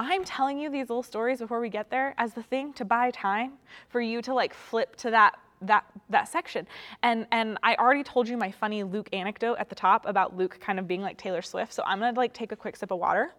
I'm 0.03 0.23
telling 0.23 0.57
you 0.57 0.71
these 0.71 0.89
little 0.89 1.03
stories 1.03 1.37
before 1.39 1.59
we 1.59 1.69
get 1.69 1.91
there 1.91 2.15
as 2.17 2.33
the 2.33 2.41
thing 2.41 2.73
to 2.73 2.83
buy 2.83 3.11
time 3.11 3.53
for 3.87 4.01
you 4.01 4.23
to 4.23 4.33
like 4.33 4.51
flip 4.51 4.95
to 4.97 5.11
that 5.11 5.35
that 5.61 5.85
that 6.09 6.27
section. 6.27 6.65
And 7.03 7.27
and 7.31 7.59
I 7.61 7.75
already 7.75 8.01
told 8.03 8.27
you 8.27 8.35
my 8.35 8.49
funny 8.49 8.83
Luke 8.83 9.07
anecdote 9.13 9.57
at 9.59 9.69
the 9.69 9.75
top 9.75 10.07
about 10.07 10.35
Luke 10.35 10.57
kind 10.59 10.79
of 10.79 10.87
being 10.87 11.01
like 11.01 11.17
Taylor 11.17 11.43
Swift. 11.43 11.71
So 11.71 11.83
I'm 11.85 11.99
gonna 11.99 12.17
like 12.17 12.33
take 12.33 12.51
a 12.51 12.55
quick 12.55 12.75
sip 12.75 12.89
of 12.89 12.97
water. 12.97 13.31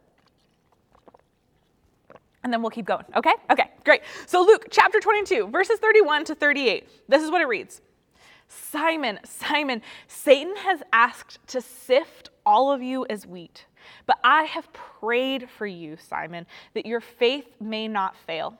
And 2.44 2.52
then 2.52 2.62
we'll 2.62 2.70
keep 2.70 2.86
going. 2.86 3.04
Okay? 3.16 3.34
Okay, 3.50 3.70
great. 3.84 4.02
So 4.26 4.42
Luke 4.42 4.66
chapter 4.70 5.00
22, 5.00 5.48
verses 5.48 5.78
31 5.80 6.24
to 6.26 6.34
38. 6.36 6.88
This 7.08 7.22
is 7.22 7.30
what 7.30 7.40
it 7.40 7.46
reads. 7.46 7.80
Simon, 8.48 9.18
Simon, 9.24 9.82
Satan 10.06 10.54
has 10.56 10.82
asked 10.92 11.38
to 11.48 11.60
sift 11.60 12.30
all 12.44 12.70
of 12.70 12.82
you 12.82 13.06
as 13.08 13.26
wheat. 13.26 13.66
But 14.06 14.18
I 14.24 14.44
have 14.44 14.72
prayed 14.72 15.48
for 15.50 15.66
you, 15.66 15.96
Simon, 15.96 16.46
that 16.74 16.86
your 16.86 17.00
faith 17.00 17.46
may 17.60 17.88
not 17.88 18.16
fail. 18.16 18.58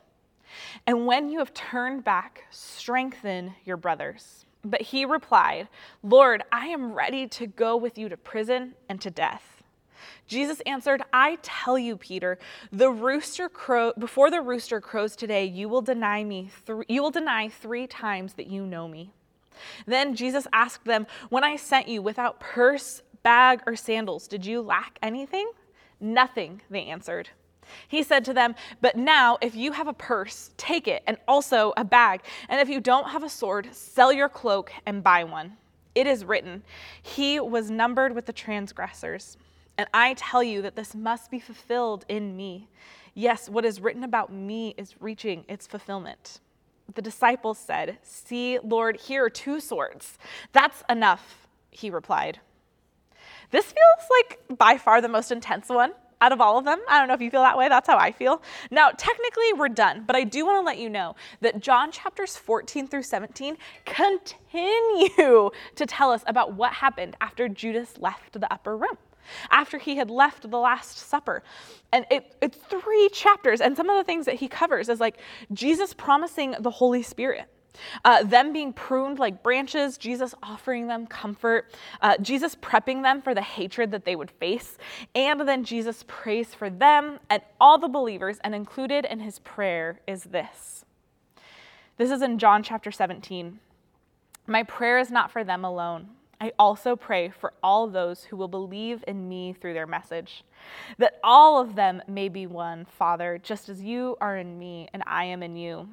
And 0.85 1.05
when 1.05 1.29
you 1.29 1.39
have 1.39 1.53
turned 1.53 2.03
back, 2.03 2.43
strengthen 2.51 3.55
your 3.65 3.77
brothers. 3.77 4.45
But 4.63 4.81
he 4.81 5.05
replied, 5.05 5.67
Lord, 6.01 6.43
I 6.51 6.67
am 6.67 6.93
ready 6.93 7.27
to 7.29 7.47
go 7.47 7.75
with 7.75 7.97
you 7.97 8.07
to 8.09 8.17
prison 8.17 8.75
and 8.87 9.01
to 9.01 9.11
death. 9.11 9.63
Jesus 10.27 10.61
answered, 10.61 11.01
I 11.11 11.37
tell 11.41 11.77
you, 11.77 11.97
Peter, 11.97 12.39
the 12.71 12.89
rooster 12.89 13.49
crow 13.49 13.93
before 13.97 14.31
the 14.31 14.41
rooster 14.41 14.79
crows 14.79 15.15
today, 15.15 15.45
you 15.45 15.67
will 15.67 15.81
deny 15.81 16.23
me 16.23 16.49
th- 16.65 16.85
you 16.87 17.01
will 17.01 17.11
deny 17.11 17.49
3 17.49 17.87
times 17.87 18.33
that 18.33 18.47
you 18.47 18.65
know 18.65 18.87
me. 18.87 19.11
Then 19.85 20.15
Jesus 20.15 20.47
asked 20.53 20.85
them, 20.85 21.07
When 21.29 21.43
I 21.43 21.55
sent 21.57 21.87
you 21.87 22.01
without 22.01 22.39
purse, 22.39 23.01
bag, 23.23 23.61
or 23.65 23.75
sandals, 23.75 24.27
did 24.27 24.45
you 24.45 24.61
lack 24.61 24.99
anything? 25.01 25.49
Nothing, 25.99 26.61
they 26.69 26.85
answered. 26.85 27.29
He 27.87 28.03
said 28.03 28.25
to 28.25 28.33
them, 28.33 28.55
But 28.81 28.97
now, 28.97 29.37
if 29.41 29.55
you 29.55 29.71
have 29.71 29.87
a 29.87 29.93
purse, 29.93 30.51
take 30.57 30.87
it, 30.87 31.03
and 31.07 31.17
also 31.27 31.73
a 31.77 31.83
bag. 31.83 32.21
And 32.49 32.59
if 32.59 32.69
you 32.69 32.79
don't 32.79 33.09
have 33.09 33.23
a 33.23 33.29
sword, 33.29 33.69
sell 33.71 34.11
your 34.11 34.29
cloak 34.29 34.71
and 34.85 35.03
buy 35.03 35.23
one. 35.23 35.57
It 35.95 36.07
is 36.07 36.25
written, 36.25 36.63
He 37.01 37.39
was 37.39 37.69
numbered 37.69 38.13
with 38.13 38.25
the 38.25 38.33
transgressors. 38.33 39.37
And 39.77 39.87
I 39.93 40.13
tell 40.15 40.43
you 40.43 40.61
that 40.61 40.75
this 40.75 40.93
must 40.93 41.31
be 41.31 41.39
fulfilled 41.39 42.05
in 42.07 42.35
me. 42.35 42.67
Yes, 43.15 43.49
what 43.49 43.65
is 43.65 43.81
written 43.81 44.03
about 44.03 44.31
me 44.31 44.75
is 44.77 44.95
reaching 44.99 45.45
its 45.47 45.65
fulfillment. 45.67 46.39
The 46.93 47.01
disciples 47.01 47.57
said, 47.57 47.97
See, 48.03 48.59
Lord, 48.59 48.97
here 48.97 49.25
are 49.25 49.29
two 49.29 49.59
swords. 49.59 50.17
That's 50.51 50.83
enough, 50.89 51.47
he 51.71 51.89
replied. 51.89 52.39
This 53.53 53.65
feels 53.65 54.09
like 54.09 54.57
by 54.57 54.77
far 54.79 54.99
the 54.99 55.07
most 55.07 55.31
intense 55.31 55.69
one 55.69 55.93
out 56.21 56.31
of 56.31 56.41
all 56.41 56.57
of 56.57 56.65
them. 56.65 56.79
I 56.89 56.97
don't 56.97 57.07
know 57.07 57.13
if 57.13 57.21
you 57.21 57.29
feel 57.29 57.43
that 57.43 57.55
way. 57.55 57.69
That's 57.69 57.87
how 57.87 57.99
I 57.99 58.11
feel. 58.11 58.41
Now, 58.71 58.89
technically, 58.89 59.53
we're 59.55 59.69
done, 59.69 60.05
but 60.07 60.15
I 60.15 60.23
do 60.23 60.43
want 60.43 60.59
to 60.59 60.65
let 60.65 60.79
you 60.79 60.89
know 60.89 61.15
that 61.41 61.59
John 61.59 61.91
chapters 61.91 62.35
14 62.35 62.87
through 62.87 63.03
17 63.03 63.55
continue 63.85 65.51
to 65.75 65.85
tell 65.85 66.11
us 66.11 66.23
about 66.25 66.53
what 66.53 66.73
happened 66.73 67.15
after 67.21 67.47
Judas 67.47 67.93
left 67.99 68.33
the 68.33 68.51
upper 68.51 68.75
room 68.75 68.97
after 69.51 69.77
he 69.77 69.95
had 69.95 70.09
left 70.09 70.49
the 70.49 70.57
Last 70.57 70.97
Supper. 70.97 71.43
And 71.93 72.05
it, 72.11 72.35
it's 72.41 72.57
three 72.57 73.09
chapters. 73.13 73.61
And 73.61 73.77
some 73.77 73.89
of 73.89 73.95
the 73.97 74.03
things 74.03 74.25
that 74.25 74.35
he 74.35 74.47
covers 74.47 74.89
is 74.89 74.99
like 74.99 75.17
Jesus 75.53 75.93
promising 75.93 76.55
the 76.59 76.71
Holy 76.71 77.03
Spirit. 77.03 77.47
Uh, 78.05 78.23
them 78.23 78.53
being 78.53 78.73
pruned 78.73 79.19
like 79.19 79.43
branches, 79.43 79.97
Jesus 79.97 80.35
offering 80.43 80.87
them 80.87 81.07
comfort, 81.07 81.73
uh, 82.01 82.17
Jesus 82.17 82.55
prepping 82.55 83.03
them 83.03 83.21
for 83.21 83.33
the 83.33 83.41
hatred 83.41 83.91
that 83.91 84.05
they 84.05 84.15
would 84.15 84.31
face, 84.31 84.77
and 85.15 85.41
then 85.41 85.63
Jesus 85.63 86.03
prays 86.07 86.53
for 86.53 86.69
them 86.69 87.19
and 87.29 87.41
all 87.59 87.77
the 87.77 87.87
believers, 87.87 88.39
and 88.43 88.53
included 88.53 89.05
in 89.05 89.19
his 89.19 89.39
prayer 89.39 89.99
is 90.07 90.23
this. 90.25 90.85
This 91.97 92.11
is 92.11 92.21
in 92.21 92.39
John 92.39 92.63
chapter 92.63 92.91
17. 92.91 93.59
My 94.47 94.63
prayer 94.63 94.99
is 94.99 95.11
not 95.11 95.31
for 95.31 95.43
them 95.43 95.63
alone 95.63 96.09
I 96.43 96.51
also 96.59 96.97
pray 96.97 97.29
for 97.29 97.53
all 97.63 97.87
those 97.87 98.25
who 98.25 98.35
will 98.35 98.49
believe 98.49 99.01
in 99.07 99.29
me 99.29 99.53
through 99.53 99.73
their 99.73 99.87
message, 99.87 100.43
that 100.97 101.17
all 101.23 101.61
of 101.61 101.75
them 101.75 102.01
may 102.05 102.27
be 102.27 102.47
one, 102.47 102.83
Father, 102.83 103.39
just 103.41 103.69
as 103.69 103.81
you 103.81 104.17
are 104.19 104.35
in 104.35 104.59
me 104.59 104.89
and 104.91 105.03
I 105.07 105.23
am 105.23 105.41
in 105.41 105.55
you. 105.55 105.87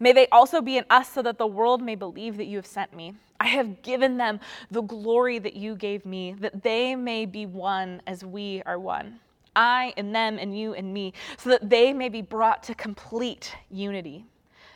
May 0.00 0.12
they 0.12 0.26
also 0.28 0.60
be 0.60 0.76
in 0.76 0.84
us 0.90 1.10
so 1.10 1.22
that 1.22 1.38
the 1.38 1.46
world 1.46 1.82
may 1.82 1.94
believe 1.94 2.36
that 2.36 2.46
you 2.46 2.56
have 2.56 2.66
sent 2.66 2.94
me. 2.94 3.14
I 3.40 3.48
have 3.48 3.82
given 3.82 4.16
them 4.16 4.40
the 4.70 4.82
glory 4.82 5.38
that 5.38 5.54
you 5.54 5.76
gave 5.76 6.06
me, 6.06 6.34
that 6.40 6.62
they 6.62 6.94
may 6.94 7.26
be 7.26 7.46
one 7.46 8.00
as 8.06 8.24
we 8.24 8.62
are 8.64 8.78
one. 8.78 9.20
I 9.56 9.92
and 9.96 10.14
them 10.14 10.38
and 10.38 10.58
you 10.58 10.74
and 10.74 10.92
me, 10.92 11.12
so 11.36 11.50
that 11.50 11.70
they 11.70 11.92
may 11.92 12.08
be 12.08 12.22
brought 12.22 12.62
to 12.64 12.74
complete 12.74 13.54
unity. 13.70 14.24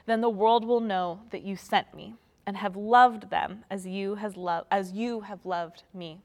Then 0.06 0.20
the 0.20 0.28
world 0.28 0.64
will 0.64 0.80
know 0.80 1.20
that 1.30 1.42
you 1.42 1.56
sent 1.56 1.94
me 1.94 2.14
and 2.46 2.56
have 2.56 2.76
loved 2.76 3.30
them 3.30 3.64
as 3.70 3.86
you, 3.86 4.14
has 4.16 4.36
lo- 4.36 4.66
as 4.70 4.92
you 4.92 5.20
have 5.22 5.44
loved 5.44 5.82
me. 5.92 6.20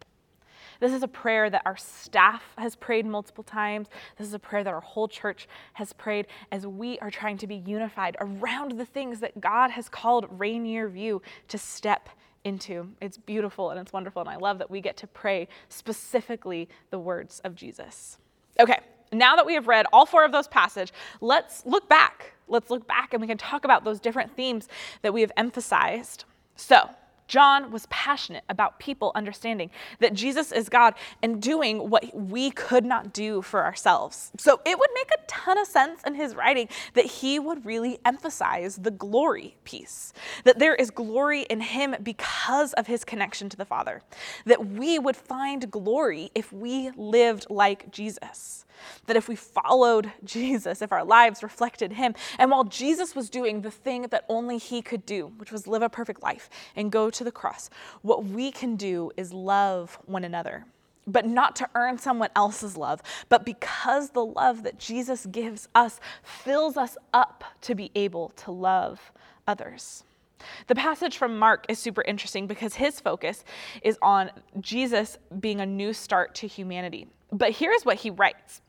This 0.83 0.91
is 0.91 1.01
a 1.01 1.07
prayer 1.07 1.49
that 1.49 1.61
our 1.65 1.77
staff 1.77 2.43
has 2.57 2.75
prayed 2.75 3.05
multiple 3.05 3.45
times. 3.45 3.87
This 4.17 4.27
is 4.27 4.33
a 4.33 4.39
prayer 4.39 4.65
that 4.65 4.73
our 4.73 4.81
whole 4.81 5.07
church 5.07 5.47
has 5.75 5.93
prayed 5.93 6.27
as 6.51 6.67
we 6.67 6.99
are 6.99 7.09
trying 7.09 7.37
to 7.37 7.47
be 7.47 7.55
unified 7.55 8.17
around 8.19 8.73
the 8.73 8.85
things 8.85 9.21
that 9.21 9.39
God 9.39 9.71
has 9.71 9.87
called 9.87 10.27
Rainier 10.29 10.89
View 10.89 11.21
to 11.47 11.57
step 11.57 12.09
into. 12.43 12.89
It's 12.99 13.15
beautiful 13.15 13.69
and 13.69 13.79
it's 13.79 13.93
wonderful, 13.93 14.23
and 14.23 14.29
I 14.29 14.35
love 14.35 14.57
that 14.57 14.69
we 14.69 14.81
get 14.81 14.97
to 14.97 15.07
pray 15.07 15.47
specifically 15.69 16.67
the 16.89 16.99
words 16.99 17.39
of 17.45 17.55
Jesus. 17.55 18.17
Okay, 18.59 18.81
now 19.13 19.37
that 19.37 19.45
we 19.45 19.53
have 19.53 19.69
read 19.69 19.85
all 19.93 20.05
four 20.05 20.25
of 20.25 20.33
those 20.33 20.49
passages, 20.49 20.91
let's 21.21 21.65
look 21.65 21.87
back 21.87 22.33
let's 22.49 22.69
look 22.69 22.85
back 22.85 23.13
and 23.13 23.21
we 23.21 23.27
can 23.27 23.37
talk 23.37 23.63
about 23.63 23.85
those 23.85 24.01
different 24.01 24.35
themes 24.35 24.67
that 25.01 25.13
we 25.13 25.21
have 25.21 25.31
emphasized. 25.37 26.25
So, 26.57 26.89
John 27.33 27.71
was 27.71 27.87
passionate 27.89 28.43
about 28.47 28.77
people 28.77 29.11
understanding 29.15 29.71
that 29.97 30.13
Jesus 30.13 30.51
is 30.51 30.69
God 30.69 30.93
and 31.23 31.41
doing 31.41 31.89
what 31.89 32.15
we 32.15 32.51
could 32.51 32.85
not 32.85 33.11
do 33.11 33.41
for 33.41 33.63
ourselves. 33.65 34.31
So 34.37 34.61
it 34.63 34.77
would 34.77 34.89
make 34.93 35.09
a 35.09 35.25
ton 35.27 35.57
of 35.57 35.65
sense 35.65 36.03
in 36.05 36.13
his 36.13 36.35
writing 36.35 36.69
that 36.93 37.05
he 37.05 37.39
would 37.39 37.65
really 37.65 37.97
emphasize 38.05 38.75
the 38.75 38.91
glory 38.91 39.57
piece, 39.63 40.13
that 40.43 40.59
there 40.59 40.75
is 40.75 40.91
glory 40.91 41.41
in 41.49 41.61
him 41.61 41.95
because 42.03 42.73
of 42.73 42.85
his 42.85 43.03
connection 43.03 43.49
to 43.49 43.57
the 43.57 43.65
Father, 43.65 44.03
that 44.45 44.67
we 44.67 44.99
would 44.99 45.15
find 45.15 45.71
glory 45.71 46.29
if 46.35 46.53
we 46.53 46.91
lived 46.91 47.47
like 47.49 47.89
Jesus 47.89 48.63
that 49.05 49.15
if 49.15 49.27
we 49.27 49.35
followed 49.35 50.11
Jesus, 50.23 50.81
if 50.81 50.91
our 50.91 51.03
lives 51.03 51.43
reflected 51.43 51.93
him, 51.93 52.15
and 52.37 52.51
while 52.51 52.63
Jesus 52.63 53.15
was 53.15 53.29
doing 53.29 53.61
the 53.61 53.71
thing 53.71 54.03
that 54.03 54.25
only 54.29 54.57
he 54.57 54.81
could 54.81 55.05
do, 55.05 55.27
which 55.37 55.51
was 55.51 55.67
live 55.67 55.81
a 55.81 55.89
perfect 55.89 56.21
life 56.23 56.49
and 56.75 56.91
go 56.91 57.09
to 57.09 57.23
the 57.23 57.31
cross, 57.31 57.69
what 58.01 58.25
we 58.25 58.51
can 58.51 58.75
do 58.75 59.11
is 59.17 59.33
love 59.33 59.99
one 60.05 60.23
another. 60.23 60.65
But 61.05 61.25
not 61.25 61.55
to 61.57 61.69
earn 61.75 61.97
someone 61.97 62.29
else's 62.33 62.77
love, 62.77 63.01
but 63.27 63.45
because 63.45 64.11
the 64.11 64.23
love 64.23 64.63
that 64.63 64.79
Jesus 64.79 65.25
gives 65.25 65.67
us 65.75 65.99
fills 66.23 66.77
us 66.77 66.97
up 67.13 67.43
to 67.61 67.75
be 67.75 67.91
able 67.93 68.29
to 68.37 68.51
love 68.51 69.11
others. 69.45 70.05
The 70.67 70.75
passage 70.75 71.17
from 71.17 71.37
Mark 71.37 71.65
is 71.69 71.79
super 71.79 72.01
interesting 72.01 72.47
because 72.47 72.75
his 72.75 72.99
focus 72.99 73.43
is 73.81 73.97
on 74.01 74.31
Jesus 74.59 75.17
being 75.39 75.61
a 75.61 75.65
new 75.65 75.93
start 75.93 76.35
to 76.35 76.47
humanity. 76.47 77.07
But 77.31 77.51
here's 77.51 77.85
what 77.85 77.97
he 77.97 78.09
writes 78.09 78.61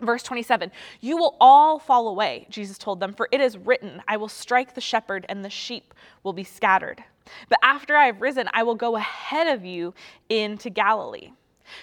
Verse 0.00 0.22
27 0.22 0.70
You 1.00 1.16
will 1.16 1.36
all 1.40 1.78
fall 1.78 2.08
away, 2.08 2.46
Jesus 2.50 2.78
told 2.78 3.00
them, 3.00 3.12
for 3.12 3.28
it 3.32 3.40
is 3.40 3.56
written, 3.56 4.02
I 4.06 4.16
will 4.16 4.28
strike 4.28 4.74
the 4.74 4.80
shepherd, 4.80 5.26
and 5.28 5.44
the 5.44 5.50
sheep 5.50 5.94
will 6.22 6.32
be 6.32 6.44
scattered. 6.44 7.02
But 7.48 7.58
after 7.62 7.96
I 7.96 8.06
have 8.06 8.20
risen, 8.20 8.48
I 8.52 8.62
will 8.62 8.74
go 8.74 8.96
ahead 8.96 9.48
of 9.48 9.64
you 9.64 9.94
into 10.28 10.70
Galilee. 10.70 11.32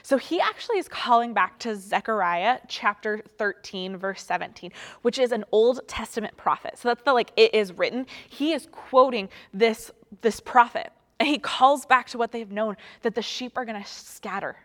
So 0.02 0.18
he 0.18 0.40
actually 0.40 0.78
is 0.78 0.88
calling 0.88 1.34
back 1.34 1.60
to 1.60 1.76
Zechariah 1.76 2.60
chapter 2.68 3.22
13, 3.38 3.98
verse 3.98 4.24
17, 4.24 4.72
which 5.02 5.20
is 5.20 5.34
an 5.34 5.44
Old 5.52 5.86
Testament 5.88 6.38
prophet. 6.38 6.78
So 6.78 6.88
that's 6.88 7.04
the 7.04 7.14
like, 7.14 7.32
it 7.36 7.54
is 7.54 7.74
written. 7.74 8.06
He 8.30 8.54
is 8.54 8.68
quoting 8.72 9.28
this, 9.54 9.92
this 10.22 10.40
prophet. 10.40 10.92
And 11.20 11.28
he 11.28 11.38
calls 11.38 11.86
back 11.86 12.08
to 12.10 12.18
what 12.18 12.32
they've 12.32 12.52
known 12.52 12.78
that 13.02 13.16
the 13.16 13.22
sheep 13.22 13.58
are 13.58 13.66
going 13.66 13.82
to 13.82 13.88
scatter, 13.88 14.56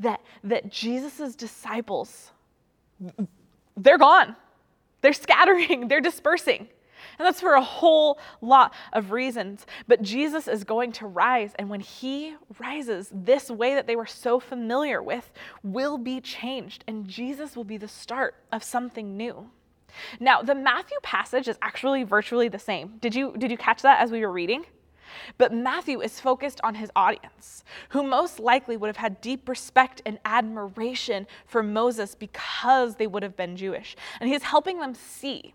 that, 0.00 0.20
that 0.44 0.70
Jesus' 0.70 1.34
disciples 1.34 2.32
they're 3.76 3.98
gone. 3.98 4.36
They're 5.00 5.12
scattering, 5.12 5.88
they're 5.88 6.00
dispersing. 6.00 6.68
And 7.18 7.26
that's 7.26 7.40
for 7.40 7.54
a 7.54 7.62
whole 7.62 8.18
lot 8.40 8.72
of 8.92 9.10
reasons. 9.10 9.66
But 9.86 10.02
Jesus 10.02 10.48
is 10.48 10.64
going 10.64 10.92
to 10.92 11.06
rise. 11.06 11.52
And 11.58 11.68
when 11.68 11.80
he 11.80 12.36
rises, 12.58 13.10
this 13.12 13.50
way 13.50 13.74
that 13.74 13.86
they 13.86 13.96
were 13.96 14.06
so 14.06 14.40
familiar 14.40 15.02
with 15.02 15.30
will 15.62 15.98
be 15.98 16.20
changed. 16.20 16.84
And 16.86 17.06
Jesus 17.06 17.56
will 17.56 17.64
be 17.64 17.76
the 17.76 17.88
start 17.88 18.36
of 18.50 18.62
something 18.62 19.16
new. 19.16 19.50
Now, 20.20 20.42
the 20.42 20.54
Matthew 20.54 20.96
passage 21.02 21.48
is 21.48 21.58
actually 21.60 22.04
virtually 22.04 22.48
the 22.48 22.58
same. 22.58 22.94
Did 23.00 23.14
you, 23.14 23.34
did 23.36 23.50
you 23.50 23.58
catch 23.58 23.82
that 23.82 24.00
as 24.00 24.10
we 24.10 24.20
were 24.20 24.32
reading? 24.32 24.64
But 25.38 25.52
Matthew 25.52 26.00
is 26.00 26.20
focused 26.20 26.60
on 26.62 26.74
his 26.74 26.90
audience, 26.96 27.64
who 27.90 28.02
most 28.02 28.38
likely 28.38 28.76
would 28.76 28.88
have 28.88 28.96
had 28.96 29.20
deep 29.20 29.48
respect 29.48 30.02
and 30.06 30.18
admiration 30.24 31.26
for 31.46 31.62
Moses 31.62 32.14
because 32.14 32.96
they 32.96 33.06
would 33.06 33.22
have 33.22 33.36
been 33.36 33.56
Jewish. 33.56 33.96
And 34.20 34.28
he's 34.28 34.42
helping 34.42 34.78
them 34.78 34.94
see 34.94 35.54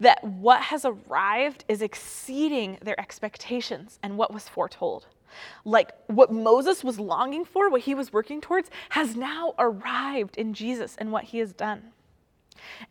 that 0.00 0.22
what 0.24 0.62
has 0.62 0.84
arrived 0.84 1.64
is 1.68 1.82
exceeding 1.82 2.78
their 2.82 2.98
expectations 2.98 3.98
and 4.02 4.16
what 4.16 4.32
was 4.32 4.48
foretold. 4.48 5.06
Like 5.64 5.92
what 6.06 6.32
Moses 6.32 6.82
was 6.82 6.98
longing 6.98 7.44
for, 7.44 7.70
what 7.70 7.82
he 7.82 7.94
was 7.94 8.12
working 8.12 8.40
towards, 8.40 8.70
has 8.90 9.14
now 9.14 9.54
arrived 9.58 10.36
in 10.36 10.54
Jesus 10.54 10.96
and 10.98 11.12
what 11.12 11.24
he 11.24 11.38
has 11.38 11.52
done. 11.52 11.92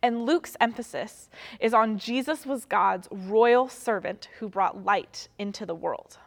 And 0.02 0.26
Luke's 0.26 0.56
emphasis 0.60 1.30
is 1.60 1.74
on 1.74 1.98
Jesus 1.98 2.46
was 2.46 2.66
God's 2.66 3.08
royal 3.12 3.68
servant 3.70 4.30
who 4.40 4.50
brought 4.50 4.84
light 4.84 5.28
into 5.38 5.66
the 5.66 5.76
world. 5.76 6.18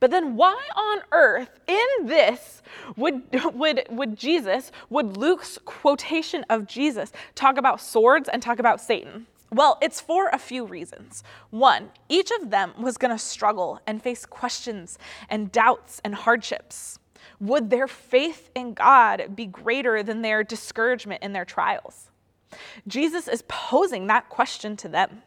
But 0.00 0.10
then 0.10 0.36
why 0.36 0.58
on 0.76 1.02
earth 1.12 1.60
in 1.66 2.06
this 2.06 2.62
would, 2.96 3.22
would, 3.54 3.86
would 3.90 4.16
Jesus, 4.16 4.72
would 4.90 5.16
Luke's 5.16 5.58
quotation 5.64 6.44
of 6.48 6.66
Jesus 6.66 7.12
talk 7.34 7.56
about 7.56 7.80
swords 7.80 8.28
and 8.28 8.42
talk 8.42 8.58
about 8.58 8.80
Satan? 8.80 9.26
Well, 9.52 9.78
it's 9.80 10.00
for 10.00 10.30
a 10.30 10.38
few 10.38 10.66
reasons. 10.66 11.22
One, 11.50 11.90
each 12.08 12.30
of 12.40 12.50
them 12.50 12.72
was 12.76 12.96
going 12.96 13.12
to 13.12 13.18
struggle 13.18 13.80
and 13.86 14.02
face 14.02 14.26
questions 14.26 14.98
and 15.28 15.52
doubts 15.52 16.00
and 16.04 16.14
hardships. 16.14 16.98
Would 17.40 17.70
their 17.70 17.86
faith 17.86 18.50
in 18.54 18.74
God 18.74 19.36
be 19.36 19.46
greater 19.46 20.02
than 20.02 20.22
their 20.22 20.42
discouragement 20.42 21.22
in 21.22 21.32
their 21.32 21.44
trials? 21.44 22.10
Jesus 22.86 23.28
is 23.28 23.42
posing 23.48 24.06
that 24.06 24.28
question 24.28 24.76
to 24.78 24.88
them. 24.88 25.22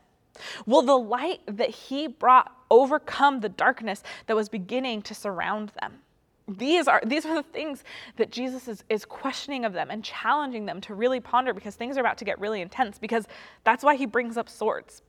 Will 0.66 0.82
the 0.82 0.98
light 0.98 1.42
that 1.48 1.70
he 1.70 2.08
brought 2.08 2.52
overcome 2.70 3.40
the 3.40 3.50
darkness 3.50 4.04
that 4.28 4.36
was 4.36 4.50
beginning 4.50 5.02
to 5.04 5.16
surround 5.16 5.72
them? 5.82 6.00
These 6.48 6.88
are, 6.88 7.02
these 7.06 7.26
are 7.26 7.36
the 7.36 7.44
things 7.44 7.84
that 8.16 8.32
Jesus 8.32 8.68
is, 8.70 8.84
is 8.90 9.04
questioning 9.04 9.66
of 9.66 9.74
them 9.74 9.90
and 9.92 10.04
challenging 10.04 10.66
them 10.66 10.80
to 10.82 10.94
really 10.94 11.20
ponder 11.20 11.54
because 11.54 11.76
things 11.76 11.98
are 11.98 12.00
about 12.00 12.18
to 12.20 12.26
get 12.26 12.40
really 12.40 12.62
intense 12.62 12.98
because 12.98 13.28
that's 13.66 13.84
why 13.84 13.96
he 13.96 14.06
brings 14.06 14.38
up 14.38 14.48
swords. 14.48 15.02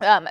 Um, 0.00 0.28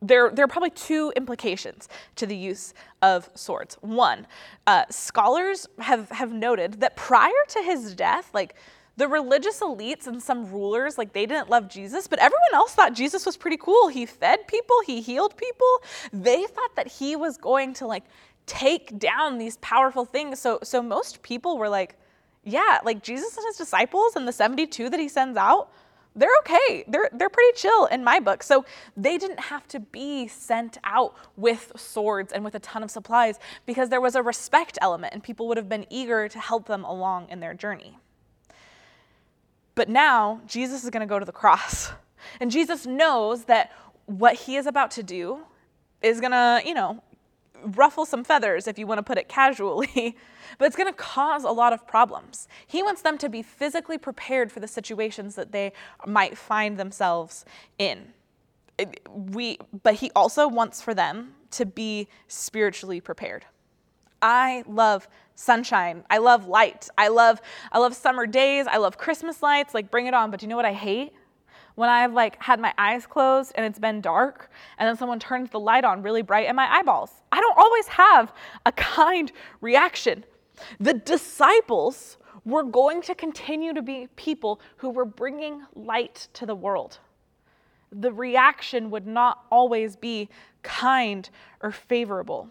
there, 0.00 0.30
there 0.30 0.44
are 0.44 0.48
probably 0.48 0.70
two 0.70 1.12
implications 1.16 1.88
to 2.16 2.26
the 2.26 2.36
use 2.36 2.74
of 3.02 3.30
swords. 3.34 3.76
One, 3.80 4.26
uh, 4.66 4.84
scholars 4.90 5.66
have, 5.78 6.08
have 6.10 6.32
noted 6.32 6.80
that 6.80 6.96
prior 6.96 7.30
to 7.48 7.62
his 7.62 7.94
death, 7.94 8.30
like 8.34 8.54
the 8.98 9.06
religious 9.06 9.60
elites 9.60 10.08
and 10.08 10.20
some 10.20 10.50
rulers, 10.50 10.98
like 10.98 11.12
they 11.12 11.24
didn't 11.24 11.48
love 11.48 11.68
Jesus, 11.68 12.08
but 12.08 12.18
everyone 12.18 12.52
else 12.52 12.74
thought 12.74 12.94
Jesus 12.94 13.24
was 13.24 13.36
pretty 13.36 13.56
cool. 13.56 13.86
He 13.86 14.04
fed 14.06 14.48
people, 14.48 14.76
he 14.84 15.00
healed 15.00 15.36
people. 15.36 15.82
They 16.12 16.42
thought 16.42 16.74
that 16.74 16.88
he 16.88 17.14
was 17.14 17.38
going 17.38 17.74
to 17.74 17.86
like 17.86 18.02
take 18.46 18.98
down 18.98 19.38
these 19.38 19.56
powerful 19.58 20.04
things. 20.04 20.40
So 20.40 20.58
so 20.64 20.82
most 20.82 21.22
people 21.22 21.58
were 21.58 21.68
like, 21.68 21.96
yeah, 22.42 22.80
like 22.84 23.00
Jesus 23.00 23.36
and 23.36 23.46
his 23.46 23.56
disciples 23.56 24.16
and 24.16 24.26
the 24.26 24.32
72 24.32 24.90
that 24.90 24.98
he 24.98 25.08
sends 25.08 25.38
out, 25.38 25.70
they're 26.16 26.36
okay. 26.40 26.82
They're 26.88 27.08
they're 27.12 27.28
pretty 27.28 27.56
chill 27.56 27.86
in 27.86 28.02
my 28.02 28.18
book. 28.18 28.42
So 28.42 28.64
they 28.96 29.16
didn't 29.16 29.38
have 29.38 29.68
to 29.68 29.78
be 29.78 30.26
sent 30.26 30.78
out 30.82 31.14
with 31.36 31.70
swords 31.76 32.32
and 32.32 32.42
with 32.42 32.56
a 32.56 32.60
ton 32.60 32.82
of 32.82 32.90
supplies 32.90 33.38
because 33.64 33.90
there 33.90 34.00
was 34.00 34.16
a 34.16 34.24
respect 34.24 34.76
element 34.82 35.14
and 35.14 35.22
people 35.22 35.46
would 35.46 35.56
have 35.56 35.68
been 35.68 35.86
eager 35.88 36.28
to 36.28 36.38
help 36.40 36.66
them 36.66 36.82
along 36.82 37.28
in 37.28 37.38
their 37.38 37.54
journey. 37.54 37.98
But 39.78 39.88
now 39.88 40.40
Jesus 40.48 40.82
is 40.82 40.90
going 40.90 41.02
to 41.02 41.06
go 41.06 41.20
to 41.20 41.24
the 41.24 41.32
cross. 41.32 41.92
And 42.40 42.50
Jesus 42.50 42.84
knows 42.84 43.44
that 43.44 43.72
what 44.06 44.34
he 44.34 44.56
is 44.56 44.66
about 44.66 44.90
to 44.92 45.04
do 45.04 45.38
is 46.02 46.20
going 46.20 46.32
to, 46.32 46.60
you 46.66 46.74
know, 46.74 47.00
ruffle 47.62 48.04
some 48.04 48.24
feathers 48.24 48.66
if 48.66 48.76
you 48.76 48.88
want 48.88 48.98
to 48.98 49.04
put 49.04 49.18
it 49.18 49.28
casually, 49.38 50.16
but 50.58 50.66
it's 50.66 50.74
going 50.76 50.92
to 50.92 50.98
cause 50.98 51.44
a 51.44 51.50
lot 51.50 51.72
of 51.72 51.86
problems. 51.86 52.48
He 52.66 52.82
wants 52.82 53.02
them 53.02 53.18
to 53.18 53.28
be 53.28 53.40
physically 53.40 53.98
prepared 53.98 54.50
for 54.50 54.58
the 54.58 54.66
situations 54.66 55.36
that 55.36 55.52
they 55.52 55.72
might 56.04 56.36
find 56.36 56.76
themselves 56.76 57.44
in. 57.78 58.12
We, 59.08 59.58
but 59.84 59.94
he 59.94 60.10
also 60.14 60.48
wants 60.48 60.82
for 60.82 60.92
them 60.92 61.34
to 61.52 61.64
be 61.64 62.08
spiritually 62.26 63.00
prepared. 63.00 63.46
I 64.20 64.64
love 64.66 65.08
sunshine. 65.34 66.04
I 66.10 66.18
love 66.18 66.48
light. 66.48 66.88
I 66.98 67.08
love 67.08 67.40
I 67.70 67.78
love 67.78 67.94
summer 67.94 68.26
days. 68.26 68.66
I 68.66 68.78
love 68.78 68.98
Christmas 68.98 69.42
lights. 69.42 69.74
Like 69.74 69.90
bring 69.90 70.06
it 70.06 70.14
on. 70.14 70.30
But 70.30 70.40
do 70.40 70.46
you 70.46 70.50
know 70.50 70.56
what 70.56 70.64
I 70.64 70.72
hate? 70.72 71.12
When 71.76 71.88
I've 71.88 72.12
like 72.12 72.42
had 72.42 72.58
my 72.58 72.74
eyes 72.76 73.06
closed 73.06 73.52
and 73.54 73.64
it's 73.64 73.78
been 73.78 74.00
dark 74.00 74.50
and 74.78 74.88
then 74.88 74.96
someone 74.96 75.20
turns 75.20 75.50
the 75.50 75.60
light 75.60 75.84
on 75.84 76.02
really 76.02 76.22
bright 76.22 76.48
in 76.48 76.56
my 76.56 76.66
eyeballs. 76.68 77.12
I 77.30 77.40
don't 77.40 77.56
always 77.56 77.86
have 77.86 78.32
a 78.66 78.72
kind 78.72 79.30
reaction. 79.60 80.24
The 80.80 80.94
disciples 80.94 82.16
were 82.44 82.64
going 82.64 83.02
to 83.02 83.14
continue 83.14 83.72
to 83.74 83.82
be 83.82 84.08
people 84.16 84.60
who 84.78 84.90
were 84.90 85.04
bringing 85.04 85.62
light 85.74 86.28
to 86.32 86.46
the 86.46 86.54
world. 86.54 86.98
The 87.92 88.12
reaction 88.12 88.90
would 88.90 89.06
not 89.06 89.44
always 89.50 89.96
be 89.96 90.28
kind 90.62 91.28
or 91.60 91.70
favorable. 91.70 92.50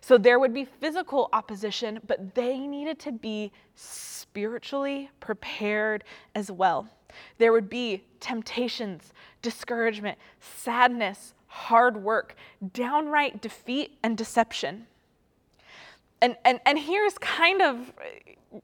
So 0.00 0.18
there 0.18 0.38
would 0.38 0.54
be 0.54 0.64
physical 0.64 1.28
opposition, 1.32 2.00
but 2.06 2.34
they 2.34 2.58
needed 2.58 2.98
to 3.00 3.12
be 3.12 3.52
spiritually 3.74 5.10
prepared 5.20 6.04
as 6.34 6.50
well. 6.50 6.88
There 7.38 7.52
would 7.52 7.68
be 7.68 8.04
temptations, 8.20 9.12
discouragement, 9.42 10.18
sadness, 10.40 11.34
hard 11.46 12.02
work, 12.02 12.36
downright 12.72 13.40
defeat, 13.42 13.98
and 14.02 14.16
deception. 14.16 14.86
And, 16.22 16.36
and, 16.44 16.60
and 16.66 16.78
here's 16.78 17.16
kind 17.18 17.62
of 17.62 17.92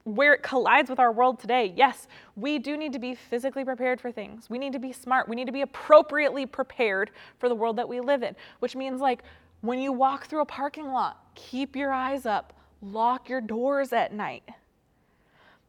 where 0.03 0.33
it 0.33 0.43
collides 0.43 0.89
with 0.89 0.99
our 0.99 1.11
world 1.11 1.39
today. 1.39 1.73
Yes, 1.75 2.07
we 2.35 2.59
do 2.59 2.77
need 2.77 2.93
to 2.93 2.99
be 2.99 3.15
physically 3.15 3.63
prepared 3.63 4.01
for 4.01 4.11
things. 4.11 4.49
We 4.49 4.57
need 4.57 4.73
to 4.73 4.79
be 4.79 4.91
smart. 4.91 5.29
We 5.29 5.35
need 5.35 5.45
to 5.45 5.53
be 5.53 5.61
appropriately 5.61 6.45
prepared 6.45 7.11
for 7.39 7.47
the 7.49 7.55
world 7.55 7.77
that 7.77 7.87
we 7.87 7.99
live 7.99 8.21
in, 8.21 8.35
which 8.59 8.75
means 8.75 8.99
like 8.99 9.23
when 9.61 9.79
you 9.79 9.91
walk 9.91 10.27
through 10.27 10.41
a 10.41 10.45
parking 10.45 10.91
lot, 10.91 11.25
keep 11.35 11.75
your 11.75 11.91
eyes 11.91 12.25
up, 12.25 12.53
lock 12.81 13.29
your 13.29 13.41
doors 13.41 13.91
at 13.91 14.13
night. 14.13 14.43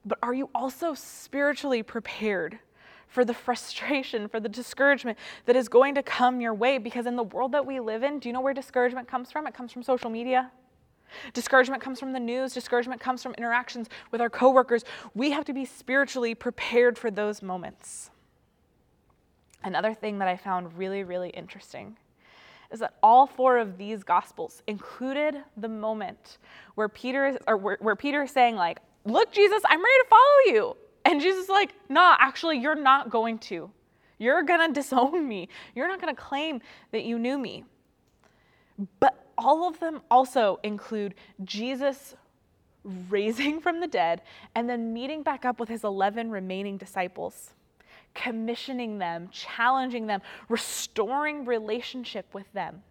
But 0.04 0.18
are 0.22 0.34
you 0.34 0.50
also 0.54 0.94
spiritually 0.94 1.82
prepared 1.82 2.58
for 3.08 3.24
the 3.24 3.34
frustration, 3.46 4.28
for 4.28 4.40
the 4.40 4.48
discouragement 4.48 5.18
that 5.46 5.56
is 5.56 5.68
going 5.68 5.94
to 5.94 6.02
come 6.02 6.40
your 6.40 6.54
way? 6.54 6.78
Because 6.78 7.06
in 7.06 7.16
the 7.16 7.22
world 7.22 7.52
that 7.52 7.66
we 7.66 7.80
live 7.80 8.02
in, 8.02 8.18
do 8.18 8.28
you 8.28 8.32
know 8.32 8.40
where 8.40 8.54
discouragement 8.54 9.08
comes 9.08 9.32
from? 9.32 9.46
It 9.46 9.54
comes 9.54 9.72
from 9.72 9.82
social 9.82 10.10
media. 10.10 10.50
Discouragement 11.32 11.82
comes 11.82 11.98
from 11.98 12.12
the 12.12 12.20
news, 12.20 12.52
discouragement 12.52 13.00
comes 13.00 13.22
from 13.22 13.32
interactions 13.34 13.88
with 14.10 14.20
our 14.20 14.28
coworkers. 14.28 14.84
We 15.14 15.30
have 15.30 15.46
to 15.46 15.54
be 15.54 15.64
spiritually 15.64 16.34
prepared 16.34 16.98
for 16.98 17.10
those 17.10 17.40
moments. 17.40 18.10
Another 19.64 19.94
thing 19.94 20.18
that 20.18 20.28
I 20.28 20.36
found 20.36 20.76
really, 20.76 21.02
really 21.02 21.30
interesting 21.30 21.96
is 22.70 22.80
that 22.80 22.94
all 23.02 23.26
four 23.26 23.58
of 23.58 23.78
these 23.78 24.02
gospels 24.02 24.62
included 24.66 25.36
the 25.56 25.68
moment 25.68 26.38
where 26.74 26.88
Peter 26.88 27.38
or 27.46 27.56
where, 27.56 27.78
where 27.80 27.96
Peter 27.96 28.22
is 28.22 28.30
saying 28.30 28.56
like, 28.56 28.78
"Look, 29.04 29.32
Jesus, 29.32 29.62
I'm 29.66 29.78
ready 29.78 29.98
to 30.02 30.08
follow 30.08 30.54
you," 30.54 30.76
and 31.04 31.20
Jesus 31.20 31.44
is 31.44 31.48
like, 31.48 31.74
"Nah, 31.88 32.16
actually, 32.18 32.58
you're 32.58 32.74
not 32.74 33.10
going 33.10 33.38
to. 33.38 33.70
You're 34.18 34.42
gonna 34.42 34.72
disown 34.80 35.26
me. 35.26 35.48
You're 35.74 35.88
not 35.88 36.00
gonna 36.00 36.14
claim 36.14 36.60
that 36.92 37.04
you 37.04 37.18
knew 37.18 37.38
me." 37.38 37.64
But 39.00 39.26
all 39.38 39.66
of 39.66 39.80
them 39.80 40.02
also 40.10 40.60
include 40.62 41.14
Jesus 41.44 42.16
raising 43.08 43.60
from 43.64 43.80
the 43.80 43.86
dead 43.86 44.22
and 44.54 44.68
then 44.68 44.92
meeting 44.92 45.22
back 45.22 45.44
up 45.44 45.58
with 45.58 45.68
his 45.68 45.84
11 45.84 46.30
remaining 46.30 46.76
disciples 46.76 47.54
commissioning 48.14 48.98
them, 48.98 49.28
challenging 49.30 50.06
them, 50.06 50.20
restoring 50.48 51.44
relationship 51.44 52.26
with 52.32 52.50
them. 52.52 52.82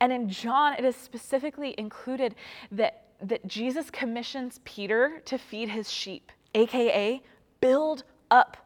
And 0.00 0.12
in 0.12 0.28
John, 0.28 0.74
it 0.74 0.84
is 0.84 0.96
specifically 0.96 1.74
included 1.78 2.34
that, 2.72 3.04
that 3.20 3.46
Jesus 3.46 3.90
commissions 3.90 4.60
Peter 4.64 5.20
to 5.26 5.38
feed 5.38 5.68
his 5.68 5.90
sheep, 5.90 6.30
aka 6.54 7.22
build 7.60 8.04
up 8.30 8.56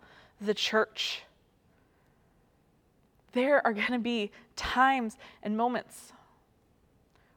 the 0.40 0.54
church. 0.54 1.22
There 3.32 3.64
are 3.66 3.72
going 3.72 3.92
to 3.92 3.98
be 3.98 4.30
times 4.56 5.16
and 5.42 5.56
moments 5.56 6.12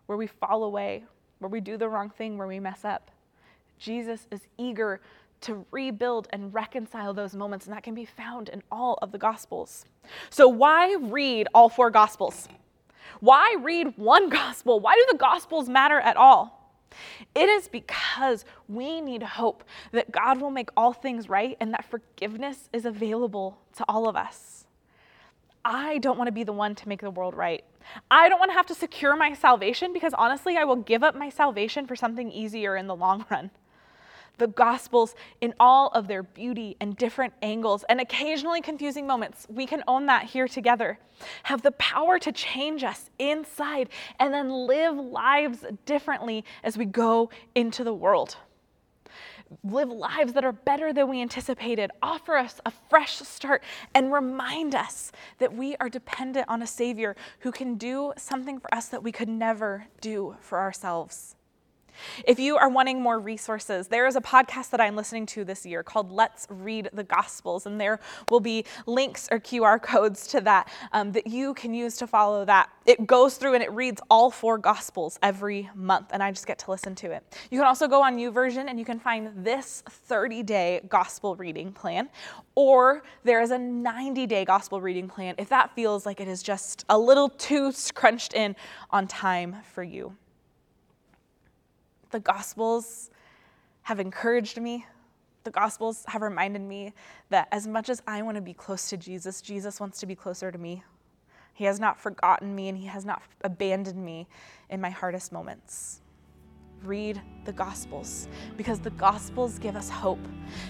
where 0.05 0.17
we 0.17 0.27
fall 0.27 0.63
away, 0.63 1.03
where 1.39 1.49
we 1.49 1.61
do 1.61 1.77
the 1.77 1.87
wrong 1.87 2.09
thing, 2.09 2.37
where 2.37 2.47
we 2.47 2.59
mess 2.59 2.83
up. 2.83 3.11
Jesus 3.77 4.27
is 4.31 4.41
eager 4.57 5.01
to 5.41 5.65
rebuild 5.71 6.27
and 6.32 6.54
reconcile 6.54 7.13
those 7.13 7.36
moments, 7.36 7.65
and 7.65 7.75
that 7.75 7.84
can 7.84 7.95
be 7.95 8.06
found 8.06 8.49
in 8.49 8.63
all 8.71 8.97
of 9.01 9.12
the 9.12 9.17
Gospels. 9.17 9.86
So, 10.30 10.47
why 10.47 10.95
read 10.95 11.47
all 11.54 11.69
four 11.69 11.89
Gospels? 11.89 12.47
Why 13.19 13.56
read 13.60 13.97
one 13.97 14.30
Gospel? 14.41 14.80
Why 14.80 14.95
do 14.95 15.06
the 15.12 15.17
Gospels 15.17 15.69
matter 15.69 15.99
at 15.99 16.17
all? 16.17 16.58
It 17.34 17.47
is 17.47 17.67
because 17.67 18.43
we 18.67 19.01
need 19.01 19.23
hope 19.23 19.63
that 19.91 20.12
God 20.12 20.41
will 20.41 20.51
make 20.51 20.69
all 20.75 20.93
things 20.93 21.30
right 21.30 21.56
and 21.60 21.73
that 21.73 21.86
forgiveness 21.86 22.69
is 22.73 22.86
available 22.86 23.58
to 23.77 23.86
all 23.88 24.10
of 24.10 24.15
us. 24.15 24.65
I 25.63 25.99
don't 25.99 26.17
want 26.17 26.27
to 26.27 26.34
be 26.34 26.43
the 26.43 26.54
one 26.54 26.75
to 26.75 26.89
make 26.89 27.01
the 27.01 27.12
world 27.12 27.36
right. 27.36 27.63
I 28.10 28.30
don't 28.30 28.39
want 28.39 28.51
to 28.51 28.56
have 28.56 28.65
to 28.67 28.75
secure 28.75 29.15
my 29.15 29.34
salvation 29.34 29.93
because 29.93 30.13
honestly, 30.13 30.58
I 30.58 30.63
will 30.63 30.75
give 30.75 31.04
up 31.04 31.15
my 31.15 31.30
salvation 31.30 31.88
for 31.88 31.95
something 31.95 32.32
easier 32.32 32.75
in 32.75 32.88
the 32.88 32.95
long 32.95 33.25
run. 33.32 33.51
The 34.41 34.47
Gospels, 34.47 35.13
in 35.39 35.54
all 35.60 35.89
of 35.89 36.08
their 36.08 36.23
beauty 36.23 36.75
and 36.82 36.97
different 36.97 37.36
angles 37.43 37.86
and 37.88 38.01
occasionally 38.01 38.60
confusing 38.60 39.06
moments, 39.06 39.45
we 39.47 39.67
can 39.67 39.84
own 39.88 40.08
that 40.08 40.23
here 40.23 40.47
together, 40.47 40.97
have 41.43 41.62
the 41.62 41.73
power 41.73 42.17
to 42.17 42.32
change 42.32 42.84
us 42.84 43.12
inside 43.19 43.89
and 44.19 44.34
then 44.34 44.49
live 44.49 44.95
lives 44.97 45.63
differently 45.86 46.43
as 46.63 46.75
we 46.75 46.86
go 46.86 47.30
into 47.54 47.84
the 47.84 47.93
world. 47.93 48.38
Live 49.63 49.89
lives 49.89 50.34
that 50.34 50.43
are 50.43 50.51
better 50.51 50.91
than 50.91 51.08
we 51.08 51.21
anticipated, 51.21 51.91
offer 52.01 52.36
us 52.36 52.60
a 52.65 52.71
fresh 52.89 53.17
start, 53.17 53.62
and 53.93 54.12
remind 54.12 54.73
us 54.73 55.12
that 55.38 55.54
we 55.54 55.75
are 55.75 55.88
dependent 55.88 56.49
on 56.49 56.63
a 56.63 56.67
Savior 56.67 57.15
who 57.41 57.51
can 57.51 57.75
do 57.75 58.12
something 58.17 58.60
for 58.60 58.73
us 58.73 58.88
that 58.88 59.04
we 59.04 59.12
could 59.12 59.30
never 59.30 59.86
do 59.99 60.36
for 60.39 60.58
ourselves. 60.58 61.36
If 62.25 62.39
you 62.39 62.58
are 62.58 62.69
wanting 62.69 63.01
more 63.01 63.19
resources, 63.19 63.88
there 63.88 64.08
is 64.08 64.15
a 64.15 64.21
podcast 64.21 64.69
that 64.71 64.82
I'm 64.82 64.95
listening 64.95 65.25
to 65.27 65.43
this 65.43 65.65
year 65.65 65.84
called 65.84 66.12
Let's 66.12 66.47
Read 66.49 66.89
the 66.93 67.04
Gospels, 67.04 67.65
and 67.65 67.80
there 67.80 67.99
will 68.30 68.39
be 68.39 68.65
links 68.86 69.27
or 69.32 69.39
QR 69.39 69.82
codes 69.82 70.27
to 70.27 70.41
that 70.41 70.69
um, 70.91 71.12
that 71.12 71.27
you 71.27 71.54
can 71.54 71.73
use 71.73 71.97
to 71.97 72.08
follow 72.08 72.45
that. 72.45 72.69
It 72.86 73.06
goes 73.06 73.38
through 73.38 73.54
and 73.56 73.63
it 73.63 73.71
reads 73.71 74.01
all 74.10 74.32
four 74.32 74.58
Gospels 74.58 75.19
every 75.21 75.69
month, 75.75 76.10
and 76.12 76.21
I 76.23 76.32
just 76.32 76.47
get 76.47 76.60
to 76.60 76.71
listen 76.71 76.95
to 76.95 77.12
it. 77.12 77.23
You 77.49 77.60
can 77.60 77.67
also 77.67 77.88
go 77.88 78.01
on 78.01 78.17
YouVersion 78.17 78.69
and 78.69 78.80
you 78.80 78.86
can 78.86 78.99
find 78.99 79.32
this 79.45 79.84
30 79.89 80.43
day 80.43 80.82
Gospel 80.89 81.36
reading 81.36 81.71
plan, 81.71 82.10
or 82.56 83.04
there 83.23 83.41
is 83.41 83.51
a 83.51 83.58
90 83.58 84.27
day 84.27 84.45
Gospel 84.45 84.82
reading 84.82 85.08
plan 85.08 85.36
if 85.38 85.49
that 85.49 85.73
feels 85.75 86.06
like 86.06 86.19
it 86.19 86.27
is 86.27 86.43
just 86.43 86.86
a 86.89 86.97
little 86.97 87.30
too 87.30 87.71
scrunched 87.71 88.34
in 88.34 88.56
on 88.91 89.08
time 89.08 89.58
for 89.73 89.84
you 89.84 90.15
the 92.12 92.19
Gospels 92.19 93.10
have 93.84 94.00
encouraged 94.00 94.60
me. 94.60 94.86
The 95.43 95.52
Gospels 95.52 96.04
have 96.08 96.21
reminded 96.21 96.62
me 96.62 96.93
that 97.30 97.47
as 97.52 97.67
much 97.67 97.89
as 97.89 98.02
I 98.06 98.21
want 98.21 98.36
to 98.36 98.41
be 98.41 98.54
close 98.54 98.89
to 98.89 98.97
Jesus, 98.97 99.41
Jesus 99.41 99.80
wants 99.80 100.00
to 100.00 100.06
be 100.06 100.15
closer 100.15 100.52
to 100.52 100.58
me. 100.58 100.84
He 101.54 101.65
has 101.65 101.80
not 101.80 102.00
forgotten 102.00 102.56
me 102.56 102.69
and 102.69 102.78
He 102.78 102.86
has 102.88 103.06
not 103.06 103.21
abandoned 103.43 104.04
me 104.04 104.28
in 104.69 104.80
my 104.80 104.89
hardest 104.89 105.32
moments. 105.32 106.02
Read 106.84 107.21
the 107.45 107.54
Gospels 107.54 108.28
because 108.58 108.80
the 108.80 108.89
Gospels 108.91 109.60
give 109.60 109.76
us 109.76 109.89
hope 109.89 110.26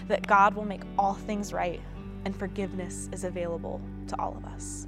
that 0.07 0.25
God 0.27 0.55
will 0.55 0.65
make 0.65 0.81
all 0.97 1.13
things 1.13 1.53
right 1.53 1.81
and 2.25 2.35
forgiveness 2.35 3.09
is 3.11 3.23
available 3.23 3.81
to 4.07 4.19
all 4.19 4.35
of 4.35 4.45
us. 4.45 4.87